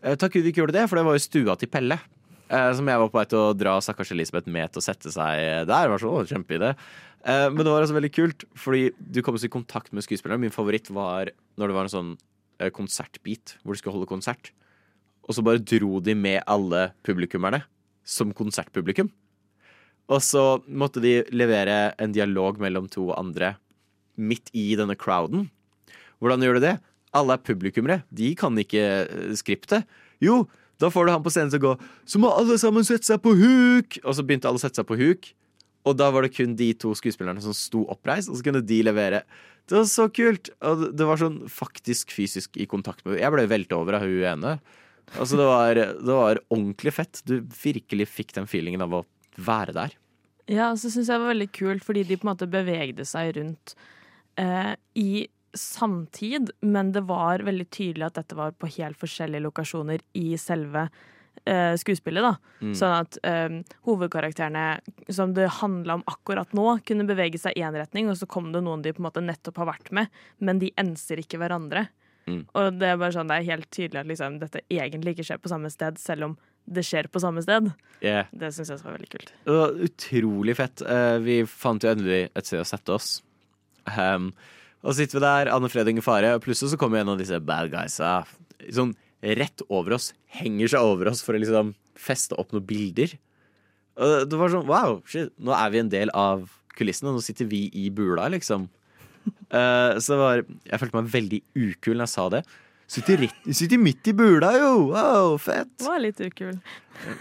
Uh, 0.00 0.14
takk 0.14 0.36
Gud 0.36 0.46
vi 0.46 0.54
ikke 0.54 0.64
gjorde 0.64 0.78
det, 0.78 0.88
for 0.90 1.00
det 1.00 1.06
var 1.08 1.18
jo 1.18 1.26
stua 1.26 1.58
til 1.60 1.70
Pelle. 1.72 2.00
Uh, 2.50 2.72
som 2.74 2.88
jeg 2.90 2.98
var 2.98 3.12
på 3.12 3.20
vei 3.20 3.28
til 3.30 3.38
å 3.38 3.52
dra 3.54 3.76
stakkars 3.84 4.10
Elisabeth 4.14 4.50
med 4.50 4.72
til 4.74 4.82
å 4.82 4.86
sette 4.86 5.12
seg 5.14 5.44
der. 5.68 5.86
Det 5.86 5.94
var 5.94 6.02
så, 6.02 6.16
å, 6.18 6.26
kjempeidé. 6.26 6.74
Eh, 7.20 7.46
men 7.52 7.60
det 7.60 7.68
var 7.68 7.84
altså 7.84 7.96
veldig 7.98 8.12
kult, 8.16 8.44
fordi 8.56 8.90
du 8.96 9.20
kom 9.20 9.36
i 9.36 9.52
kontakt 9.52 9.92
med 9.92 10.04
skuespilleren. 10.06 10.40
Min 10.40 10.54
favoritt 10.54 10.88
var 10.88 11.28
når 11.60 11.68
det 11.68 11.76
var 11.76 11.88
en 11.88 11.92
sånn 11.92 12.14
konsertbit 12.76 13.54
hvor 13.62 13.76
du 13.76 13.80
skulle 13.80 13.98
holde 13.98 14.08
konsert. 14.08 14.52
Og 15.28 15.36
så 15.36 15.44
bare 15.44 15.62
dro 15.62 16.00
de 16.04 16.16
med 16.16 16.42
alle 16.50 16.90
publikummerne 17.06 17.62
som 18.04 18.32
konsertpublikum. 18.36 19.10
Og 20.10 20.22
så 20.26 20.44
måtte 20.66 21.02
de 21.02 21.20
levere 21.30 21.92
en 22.02 22.14
dialog 22.14 22.58
mellom 22.62 22.88
to 22.90 23.10
andre 23.14 23.54
midt 24.20 24.50
i 24.56 24.72
denne 24.78 24.96
crowden. 24.98 25.48
Hvordan 26.20 26.42
gjør 26.44 26.58
du 26.58 26.66
det? 26.66 26.76
Alle 27.16 27.36
er 27.36 27.44
publikummere. 27.46 28.02
De 28.10 28.32
kan 28.38 28.58
ikke 28.58 28.86
eh, 29.04 29.34
skriptet. 29.38 29.86
Jo, 30.22 30.44
da 30.82 30.90
får 30.92 31.06
du 31.06 31.12
han 31.14 31.24
på 31.24 31.32
scenen 31.32 31.52
som 31.52 31.62
går 31.62 31.78
Så 32.08 32.20
må 32.20 32.30
alle 32.32 32.56
sammen 32.60 32.86
sette 32.86 33.08
seg 33.08 33.22
på 33.24 33.34
huk! 33.36 34.00
Og 34.02 34.16
så 34.16 34.24
begynte 34.26 34.50
alle 34.50 34.60
å 34.60 34.62
sette 34.62 34.80
seg 34.80 34.88
på 34.88 34.98
huk. 35.00 35.30
Og 35.88 35.96
da 35.96 36.10
var 36.12 36.26
det 36.26 36.34
kun 36.34 36.58
de 36.58 36.72
to 36.76 36.92
skuespillerne 36.96 37.40
som 37.40 37.56
sto 37.56 37.86
oppreist, 37.88 38.28
og 38.28 38.36
så 38.36 38.44
kunne 38.44 38.60
de 38.66 38.82
levere. 38.84 39.22
Det 39.68 39.78
var 39.78 39.88
så 39.88 40.10
kult! 40.12 40.52
Og 40.66 40.90
det 40.96 41.06
var 41.08 41.20
sånn 41.20 41.40
faktisk 41.50 42.12
fysisk 42.12 42.58
i 42.60 42.68
kontakt 42.68 43.06
med 43.06 43.20
Jeg 43.20 43.32
ble 43.32 43.46
velta 43.48 43.78
over 43.78 43.96
av 43.96 44.04
hun 44.04 44.26
ene. 44.34 44.58
Altså, 45.16 45.38
det 45.40 45.46
var, 45.48 45.80
det 45.80 46.18
var 46.20 46.42
ordentlig 46.52 46.92
fett. 46.94 47.22
Du 47.26 47.40
virkelig 47.62 48.10
fikk 48.12 48.36
den 48.36 48.50
feelingen 48.50 48.84
av 48.84 49.00
å 49.00 49.06
være 49.38 49.76
der. 49.76 49.96
Ja, 50.50 50.72
så 50.74 50.90
syns 50.90 51.06
jeg 51.06 51.14
det 51.14 51.22
var 51.22 51.34
veldig 51.34 51.50
kult, 51.54 51.84
fordi 51.86 52.06
de 52.08 52.18
på 52.18 52.26
en 52.26 52.32
måte 52.32 52.50
bevegde 52.50 53.06
seg 53.06 53.36
rundt 53.36 53.76
eh, 54.40 54.74
i 54.98 55.28
samtid, 55.54 56.50
men 56.60 56.92
det 56.94 57.04
var 57.08 57.42
veldig 57.46 57.66
tydelig 57.70 58.08
at 58.08 58.18
dette 58.20 58.38
var 58.38 58.54
på 58.58 58.70
helt 58.76 58.98
forskjellige 58.98 59.44
lokasjoner 59.46 60.02
i 60.18 60.34
selve 60.38 60.88
eh, 61.44 61.74
skuespillet. 61.78 62.26
da. 62.26 62.34
Mm. 62.62 62.74
Sånn 62.78 62.96
at 62.96 63.18
eh, 63.26 63.56
hovedkarakterene 63.86 65.12
som 65.12 65.34
det 65.34 65.48
handla 65.60 65.98
om 65.98 66.04
akkurat 66.10 66.54
nå, 66.56 66.66
kunne 66.86 67.06
bevege 67.08 67.40
seg 67.40 67.58
i 67.58 67.64
én 67.66 67.78
retning, 67.78 68.10
og 68.10 68.18
så 68.18 68.28
kom 68.30 68.52
det 68.54 68.62
noen 68.66 68.84
de 68.84 68.94
på 68.94 69.02
en 69.02 69.08
måte 69.10 69.24
nettopp 69.24 69.62
har 69.62 69.72
vært 69.74 69.90
med, 69.96 70.22
men 70.38 70.62
de 70.62 70.72
enser 70.80 71.22
ikke 71.22 71.40
hverandre. 71.42 71.88
Mm. 72.30 72.44
Og 72.54 72.78
det 72.78 72.90
er 72.90 73.00
bare 73.00 73.14
sånn, 73.14 73.30
det 73.30 73.40
er 73.40 73.50
helt 73.54 73.70
tydelig 73.74 74.04
at 74.04 74.10
liksom, 74.10 74.38
dette 74.42 74.62
egentlig 74.70 75.16
ikke 75.16 75.30
skjer 75.30 75.42
på 75.42 75.50
samme 75.50 75.70
sted, 75.72 75.98
selv 75.98 76.30
om 76.30 76.38
det 76.66 76.84
skjer 76.86 77.08
på 77.10 77.22
samme 77.22 77.42
sted. 77.44 77.70
Yeah. 78.00 78.28
Det 78.32 78.52
syns 78.54 78.70
jeg 78.72 78.82
var 78.84 78.96
veldig 78.96 79.10
kult. 79.12 79.32
Det 79.46 79.56
var 79.56 79.76
utrolig 79.86 80.56
fett. 80.58 80.84
Eh, 80.84 81.16
vi 81.24 81.40
fant 81.48 81.84
jo 81.84 81.92
endelig 81.92 82.22
et 82.28 82.46
sted 82.46 82.62
å 82.62 82.68
sette 82.68 82.94
oss. 82.94 83.18
Um, 83.90 84.30
og 84.80 84.92
så 84.92 85.00
sitter 85.00 85.18
vi 85.18 85.24
der, 85.24 85.50
Anne 85.52 85.68
Fred 85.72 85.88
og 85.88 85.92
Inge 85.92 86.04
Fare, 86.04 86.34
og 86.36 86.44
plutselig 86.44 86.72
så 86.72 86.78
kommer 86.80 87.00
en 87.00 87.12
av 87.12 87.20
disse 87.20 87.40
bad 87.44 87.72
guysa 87.72 88.20
sånn 88.72 88.94
rett 89.36 89.64
over 89.68 89.96
oss. 89.96 90.10
Henger 90.32 90.72
seg 90.72 90.86
over 90.92 91.10
oss 91.10 91.24
for 91.24 91.36
å 91.36 91.40
liksom 91.40 91.74
feste 92.00 92.36
opp 92.40 92.54
noen 92.54 92.66
bilder. 92.68 93.16
Og 94.00 94.30
det 94.30 94.38
var 94.40 94.52
sånn 94.52 94.68
wow, 94.68 95.00
shit, 95.08 95.32
nå 95.36 95.52
er 95.56 95.72
vi 95.72 95.82
en 95.82 95.92
del 95.92 96.12
av 96.16 96.46
kulissene. 96.78 97.12
Nå 97.12 97.20
sitter 97.24 97.48
vi 97.50 97.66
i 97.76 97.88
bula, 97.92 98.28
liksom. 98.32 98.68
Uh, 99.52 99.98
så 100.00 100.14
det 100.14 100.16
var 100.16 100.38
Jeg 100.40 100.78
følte 100.80 100.96
meg 100.96 101.10
veldig 101.12 101.38
ukul 101.52 101.98
når 101.98 102.06
jeg 102.06 102.14
sa 102.14 102.28
det. 102.32 102.40
Sitter, 102.90 103.22
sitter 103.54 103.78
midt 103.78 104.08
i 104.10 104.12
bula, 104.18 104.50
jo! 104.58 104.70
Wow, 104.90 105.36
fett! 105.38 105.70
Det 105.78 105.86
var 105.86 106.00
litt 106.02 106.18
ukul. 106.18 106.56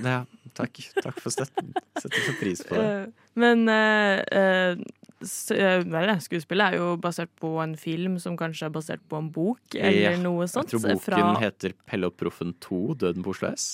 Ja, 0.02 0.24
takk. 0.58 0.80
Takk 0.98 1.20
for 1.22 1.34
støtten. 1.34 1.76
Setter 2.00 2.24
så 2.26 2.34
pris 2.40 2.64
på 2.66 2.74
det. 2.74 2.88
Eh, 2.88 3.28
Men 3.40 3.62
uh, 3.70 4.18
eh, 4.34 4.80
eh, 5.22 6.24
skuespillet 6.26 6.74
er 6.74 6.80
jo 6.80 6.96
basert 7.02 7.30
på 7.38 7.52
en 7.62 7.76
film 7.78 8.18
som 8.24 8.38
kanskje 8.40 8.66
er 8.66 8.74
basert 8.80 9.04
på 9.12 9.20
en 9.22 9.30
bok, 9.36 9.62
eller 9.78 10.16
Ja, 10.16 10.16
noe 10.24 10.50
sånt. 10.50 10.74
Jeg 10.74 10.80
tror 10.80 10.88
boken 10.88 11.06
fra- 11.06 11.36
heter 11.46 11.78
Pelle 11.86 12.10
og 12.10 12.18
Proffen 12.18 12.56
2, 12.66 12.82
Døden 13.06 13.24
på 13.26 13.36
Oslo 13.36 13.54
S. 13.54 13.70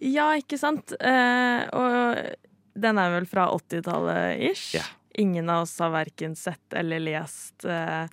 Ja, 0.00 0.30
ikke 0.40 0.56
sant? 0.58 0.96
Eh, 0.96 1.68
og 1.76 2.16
den 2.72 2.98
er 2.98 3.12
vel 3.18 3.28
fra 3.28 3.50
80-tallet 3.52 4.48
ish. 4.48 4.72
Ja. 4.80 4.88
Ingen 5.20 5.50
av 5.52 5.66
oss 5.66 5.74
har 5.82 5.92
verken 5.92 6.36
sett 6.38 6.76
eller 6.78 7.02
lest 7.02 7.66
uh, 7.68 8.08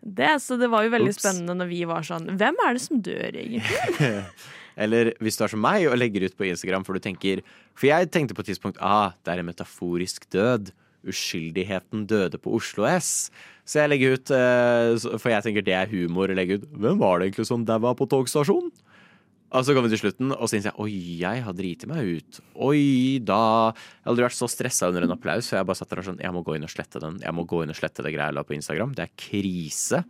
det, 0.00 0.34
så 0.42 0.58
det 0.60 0.68
var 0.70 0.84
jo 0.84 0.92
veldig 0.92 1.14
Ups. 1.14 1.22
spennende 1.22 1.56
når 1.56 1.70
vi 1.70 1.80
var 1.88 2.04
sånn 2.06 2.28
Hvem 2.38 2.60
er 2.66 2.76
det 2.76 2.82
som 2.84 3.00
dør, 3.02 3.38
egentlig? 3.40 4.22
Eller 4.76 5.14
hvis 5.24 5.38
du 5.38 5.44
er 5.46 5.52
som 5.54 5.62
meg 5.64 5.86
og 5.88 5.96
legger 5.96 6.26
ut 6.28 6.36
på 6.36 6.44
Instagram 6.50 6.84
for 6.84 6.96
du 6.96 7.00
tenker 7.00 7.40
For 7.72 7.88
jeg 7.88 8.10
tenkte 8.12 8.36
på 8.36 8.44
et 8.44 8.52
tidspunkt 8.52 8.80
ah, 8.84 9.16
det 9.24 9.32
er 9.32 9.40
en 9.40 9.48
metaforisk 9.48 10.28
død. 10.34 10.68
Uskyldigheten 11.06 12.04
døde 12.10 12.38
på 12.42 12.52
Oslo 12.58 12.84
S. 12.90 13.30
Så 13.66 13.80
jeg 13.80 13.92
legger 13.92 14.16
ut, 14.18 14.30
eh, 14.34 15.16
for 15.18 15.30
jeg 15.30 15.44
tenker 15.46 15.64
det 15.66 15.74
er 15.74 15.90
humor 15.90 16.30
å 16.30 16.36
legge 16.36 16.58
ut. 16.58 16.66
Hvem 16.74 16.98
var 17.00 17.18
det 17.18 17.30
egentlig 17.30 17.46
som 17.48 17.64
daua 17.66 17.94
på 17.98 18.08
togstasjonen? 18.10 18.72
Og 19.54 19.62
så 19.62 19.74
kommer 19.74 19.86
vi 19.86 19.94
til 19.94 20.02
slutten, 20.02 20.32
og 20.34 20.48
så 20.48 20.56
innser 20.58 20.72
jeg 20.72 20.82
oi, 20.82 20.92
jeg 21.20 21.42
har 21.46 21.54
driti 21.54 21.88
meg 21.88 22.08
ut. 22.18 22.38
Oi 22.66 23.18
da. 23.22 23.42
Jeg 23.70 24.02
har 24.02 24.12
aldri 24.12 24.26
vært 24.26 24.38
så 24.38 24.48
stressa 24.50 24.88
under 24.90 25.06
en 25.06 25.14
applaus, 25.14 25.46
så 25.46 25.60
jeg 25.60 25.68
bare 25.68 25.78
satt 25.78 25.92
der 25.92 26.02
og 26.02 26.08
sånn 26.08 26.22
Jeg 26.24 26.34
må 26.34 26.42
gå 26.46 26.56
inn 26.56 26.66
og 26.66 26.72
slette 26.72 27.02
den. 27.02 27.20
Jeg 27.22 27.36
må 27.36 27.46
gå 27.48 27.62
inn 27.62 27.72
og 27.72 27.78
slette 27.78 28.02
det 28.02 28.14
greia 28.14 28.32
jeg 28.32 28.38
la 28.38 28.46
på 28.46 28.56
Instagram. 28.56 28.96
Det 28.98 29.06
er 29.06 29.12
krise. 29.22 30.02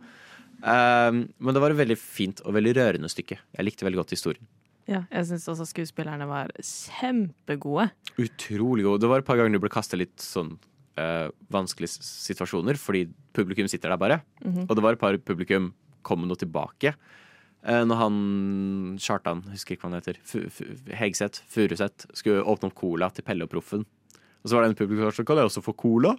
Um, 0.57 1.27
men 1.37 1.53
det 1.53 1.61
var 1.61 1.73
et 1.73 1.81
veldig 1.83 1.99
fint 2.01 2.41
og 2.45 2.55
veldig 2.57 2.73
rørende 2.79 3.11
stykke. 3.13 3.37
Jeg 3.37 3.67
likte 3.67 3.85
veldig 3.85 4.01
godt 4.01 4.15
historien. 4.17 4.47
Ja, 4.87 5.03
jeg 5.11 5.27
syns 5.29 5.45
også 5.51 5.67
skuespillerne 5.67 6.25
var 6.29 6.49
kjempegode. 6.63 7.89
Utrolig 8.23 8.87
gode. 8.87 9.03
Det 9.03 9.11
var 9.11 9.21
et 9.21 9.27
par 9.27 9.37
ganger 9.37 9.59
du 9.59 9.61
ble 9.61 9.71
kasta 9.71 9.99
litt 9.99 10.15
sånn 10.23 10.55
uh, 10.97 11.27
vanskelige 11.53 11.99
situasjoner, 12.01 12.79
fordi 12.79 13.05
publikum 13.37 13.69
sitter 13.69 13.93
der 13.93 14.01
bare. 14.01 14.21
Mhm. 14.41 14.65
Og 14.65 14.73
det 14.73 14.85
var 14.85 14.97
et 14.97 15.03
par 15.03 15.19
publikum 15.21 15.73
kom 16.07 16.23
nå 16.25 16.39
tilbake. 16.39 16.95
Eh, 17.65 17.83
når 17.87 18.01
han 18.03 18.17
Kjartan, 19.01 19.41
husker 19.51 19.75
ikke 19.75 19.87
hva 19.87 19.93
han 19.93 19.99
heter, 20.01 20.19
F 20.23 20.35
F 20.51 20.61
Hegseth, 20.99 21.41
Furuseth, 21.51 22.07
skulle 22.13 22.45
åpne 22.45 22.69
opp 22.69 22.77
cola 22.77 23.09
til 23.13 23.25
Pelle 23.27 23.47
og 23.47 23.51
Proffen. 23.51 23.85
Og 24.43 24.49
så 24.49 24.55
var 24.55 24.63
det 24.63 24.71
en 24.71 24.79
publikum 24.79 25.11
som 25.11 25.25
kan 25.27 25.39
jeg 25.41 25.49
også 25.49 25.65
få 25.65 25.73
cola? 25.75 26.13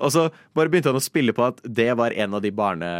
Og 0.00 0.10
så 0.10 0.28
bare 0.56 0.70
begynte 0.72 0.90
han 0.90 0.98
å 0.98 1.04
spille 1.04 1.34
på 1.36 1.44
at 1.46 1.60
det 1.62 1.92
var 1.98 2.16
en 2.16 2.34
av 2.34 2.42
de 2.42 2.50
barne 2.50 2.90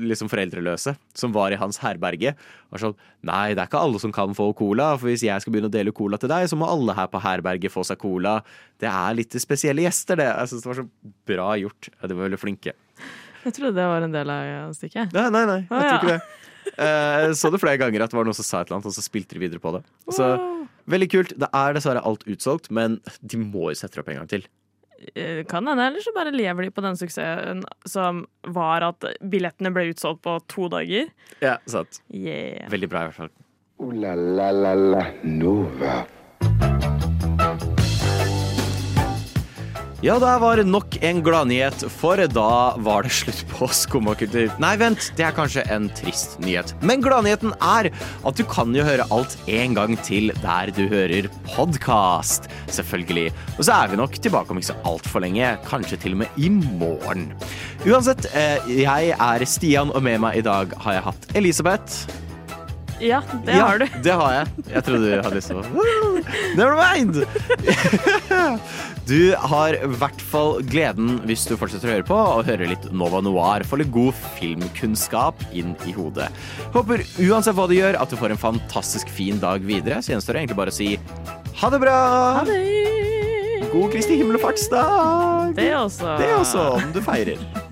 liksom 0.00 0.30
foreldreløse 0.32 0.94
som 1.18 1.32
var 1.34 1.52
i 1.52 1.58
hans 1.60 1.76
herberge. 1.82 2.32
Og 2.72 2.80
sånn, 2.80 2.94
Nei, 3.28 3.52
det 3.52 3.60
er 3.60 3.68
ikke 3.68 3.82
alle 3.84 4.00
som 4.00 4.14
kan 4.14 4.32
få 4.38 4.46
cola, 4.56 4.94
for 4.96 5.10
hvis 5.10 5.26
jeg 5.26 5.44
skal 5.44 5.52
begynne 5.52 5.68
å 5.68 5.74
dele 5.74 5.92
cola 5.92 6.16
til 6.16 6.32
deg, 6.32 6.46
så 6.48 6.56
må 6.56 6.70
alle 6.72 6.96
her 6.96 7.10
på 7.12 7.20
herberget 7.20 7.74
få 7.74 7.84
seg 7.84 8.00
cola. 8.00 8.38
Det 8.80 8.88
er 8.88 9.18
litt 9.18 9.36
spesielle 9.42 9.84
gjester, 9.84 10.16
det. 10.22 10.30
Jeg 10.30 10.52
synes 10.54 10.64
det 10.64 10.70
var 10.72 10.80
så 10.80 10.86
bra 11.28 11.50
gjort. 11.60 11.90
De 12.00 12.16
var 12.16 12.24
veldig 12.30 12.40
flinke. 12.40 12.72
Jeg 13.42 13.56
trodde 13.58 13.76
det 13.76 13.90
var 13.90 14.06
en 14.06 14.16
del 14.16 14.32
av 14.32 14.72
stykket. 14.78 15.12
Nei, 15.12 15.28
nei, 15.34 15.44
nei, 15.50 15.60
jeg 15.66 15.84
tror 15.84 15.98
ikke 15.98 16.14
det. 16.14 16.40
Eh, 16.76 17.28
Jeg 17.28 17.36
så 17.38 17.50
det 17.52 17.60
flere 17.62 17.78
ganger 17.80 18.04
at 18.04 18.10
det 18.12 18.18
var 18.18 18.24
noen 18.28 18.36
som 18.38 18.46
sa 18.46 18.60
et 18.62 18.68
eller 18.70 18.78
annet, 18.80 18.90
og 18.90 18.96
så 18.96 19.04
spilte 19.04 19.36
de 19.36 19.42
videre 19.42 19.62
på 19.62 19.72
det. 19.76 19.82
Så 20.14 20.28
veldig 20.90 21.08
kult. 21.12 21.36
Det 21.38 21.48
er 21.52 21.76
dessverre 21.76 22.02
alt 22.06 22.26
utsolgt, 22.30 22.70
men 22.70 23.00
de 23.22 23.40
må 23.42 23.70
jo 23.70 23.78
sette 23.78 23.98
det 23.98 24.04
opp 24.04 24.12
en 24.14 24.20
gang 24.22 24.30
til. 24.30 24.46
Eh, 25.14 25.42
Kan 25.50 25.66
hende, 25.66 25.88
eller 25.90 26.00
så 26.04 26.14
bare 26.14 26.30
lever 26.34 26.68
de 26.68 26.70
på 26.70 26.82
den 26.84 26.94
suksessen 26.98 27.64
som 27.90 28.24
var 28.46 28.86
at 28.86 29.02
billettene 29.22 29.72
ble 29.74 29.88
utsolgt 29.90 30.22
på 30.22 30.38
to 30.46 30.68
dager. 30.72 31.10
Ja, 31.42 31.56
sant. 31.66 32.00
Yeah. 32.08 32.68
Veldig 32.70 32.88
bra, 32.92 33.06
i 33.06 33.10
hvert 33.10 33.20
fall. 33.24 33.32
Uh, 33.82 33.90
la 33.98 34.14
la 34.14 34.50
la 34.54 34.74
la 34.78 35.06
Nova. 35.26 36.04
Ja, 40.02 40.16
det 40.18 40.30
var 40.42 40.58
nok 40.66 40.96
en 41.06 41.20
gladnyhet, 41.22 41.84
for 41.94 42.18
da 42.34 42.46
var 42.82 43.04
det 43.06 43.12
slutt 43.14 43.44
på 43.52 43.68
skummakultur. 43.70 44.48
Nei, 44.58 44.72
vent, 44.80 45.04
det 45.14 45.28
er 45.28 45.36
kanskje 45.36 45.62
en 45.70 45.86
trist 45.94 46.34
nyhet. 46.42 46.72
Men 46.82 47.04
gladnyheten 47.04 47.54
er 47.62 47.86
at 47.94 48.34
du 48.34 48.42
kan 48.50 48.74
jo 48.74 48.82
høre 48.82 49.06
alt 49.14 49.36
en 49.46 49.76
gang 49.78 49.94
til 50.02 50.34
der 50.42 50.72
du 50.74 50.88
hører 50.90 51.28
podkast. 51.52 52.50
Selvfølgelig. 52.74 53.28
Og 53.60 53.62
så 53.68 53.76
er 53.76 53.94
vi 53.94 54.00
nok 54.02 54.18
tilbake 54.18 54.50
om 54.50 54.58
ikke 54.58 54.72
så 54.72 54.78
altfor 54.90 55.22
lenge, 55.22 55.54
kanskje 55.70 56.00
til 56.02 56.18
og 56.18 56.24
med 56.24 56.42
i 56.42 56.50
morgen. 56.50 57.28
Uansett, 57.86 58.26
eh, 58.34 58.58
jeg 58.82 59.14
er 59.14 59.46
Stian, 59.46 59.94
og 59.94 60.02
med 60.02 60.18
meg 60.26 60.42
i 60.42 60.46
dag 60.50 60.74
har 60.82 60.98
jeg 60.98 61.06
hatt 61.12 61.32
Elisabeth. 61.38 62.31
Ja, 63.02 63.18
det 63.44 63.56
ja, 63.56 63.66
har 63.66 63.82
du. 63.82 63.86
Det 64.04 64.14
har 64.14 64.32
jeg. 64.36 64.64
Jeg 64.70 64.86
trodde 64.86 65.10
du 65.10 65.22
hadde 65.24 65.34
lyst 65.34 65.50
til 65.50 65.58
å 65.58 65.64
Never 66.58 66.78
mind! 66.78 67.22
Du 69.02 69.34
har 69.34 69.74
i 69.74 69.88
hvert 69.98 70.20
fall 70.30 70.60
gleden, 70.70 71.16
hvis 71.26 71.42
du 71.50 71.56
fortsetter 71.58 71.90
å 71.90 71.94
høre 71.96 72.06
på, 72.06 72.14
å 72.14 72.44
høre 72.46 72.68
litt 72.70 72.84
Nova 72.94 73.18
Noir. 73.24 73.64
Få 73.66 73.80
litt 73.80 73.90
god 73.92 74.14
filmkunnskap 74.38 75.42
inn 75.58 75.74
i 75.90 75.94
hodet. 75.96 76.28
Håper 76.72 77.02
uansett 77.26 77.58
hva 77.58 77.66
du 77.66 77.74
gjør, 77.74 77.98
at 77.98 78.14
du 78.14 78.16
får 78.20 78.36
en 78.36 78.40
fantastisk 78.40 79.10
fin 79.10 79.42
dag 79.42 79.66
videre. 79.66 79.98
Så 79.98 80.14
gjenstår 80.14 80.38
det 80.38 80.44
egentlig 80.44 80.60
bare 80.62 80.72
å 80.74 80.78
si 80.78 80.92
ha 81.58 81.72
det 81.74 81.82
bra! 81.82 81.98
Ha 82.38 82.46
det! 82.46 82.60
God 83.74 83.90
Kristi 83.92 84.22
himmelfartsdag! 84.22 85.58
Det 85.58 85.68
også. 85.80 86.16
Det 86.22 86.32
også, 86.38 86.70
om 86.78 86.94
du 86.94 87.02
feirer. 87.02 87.71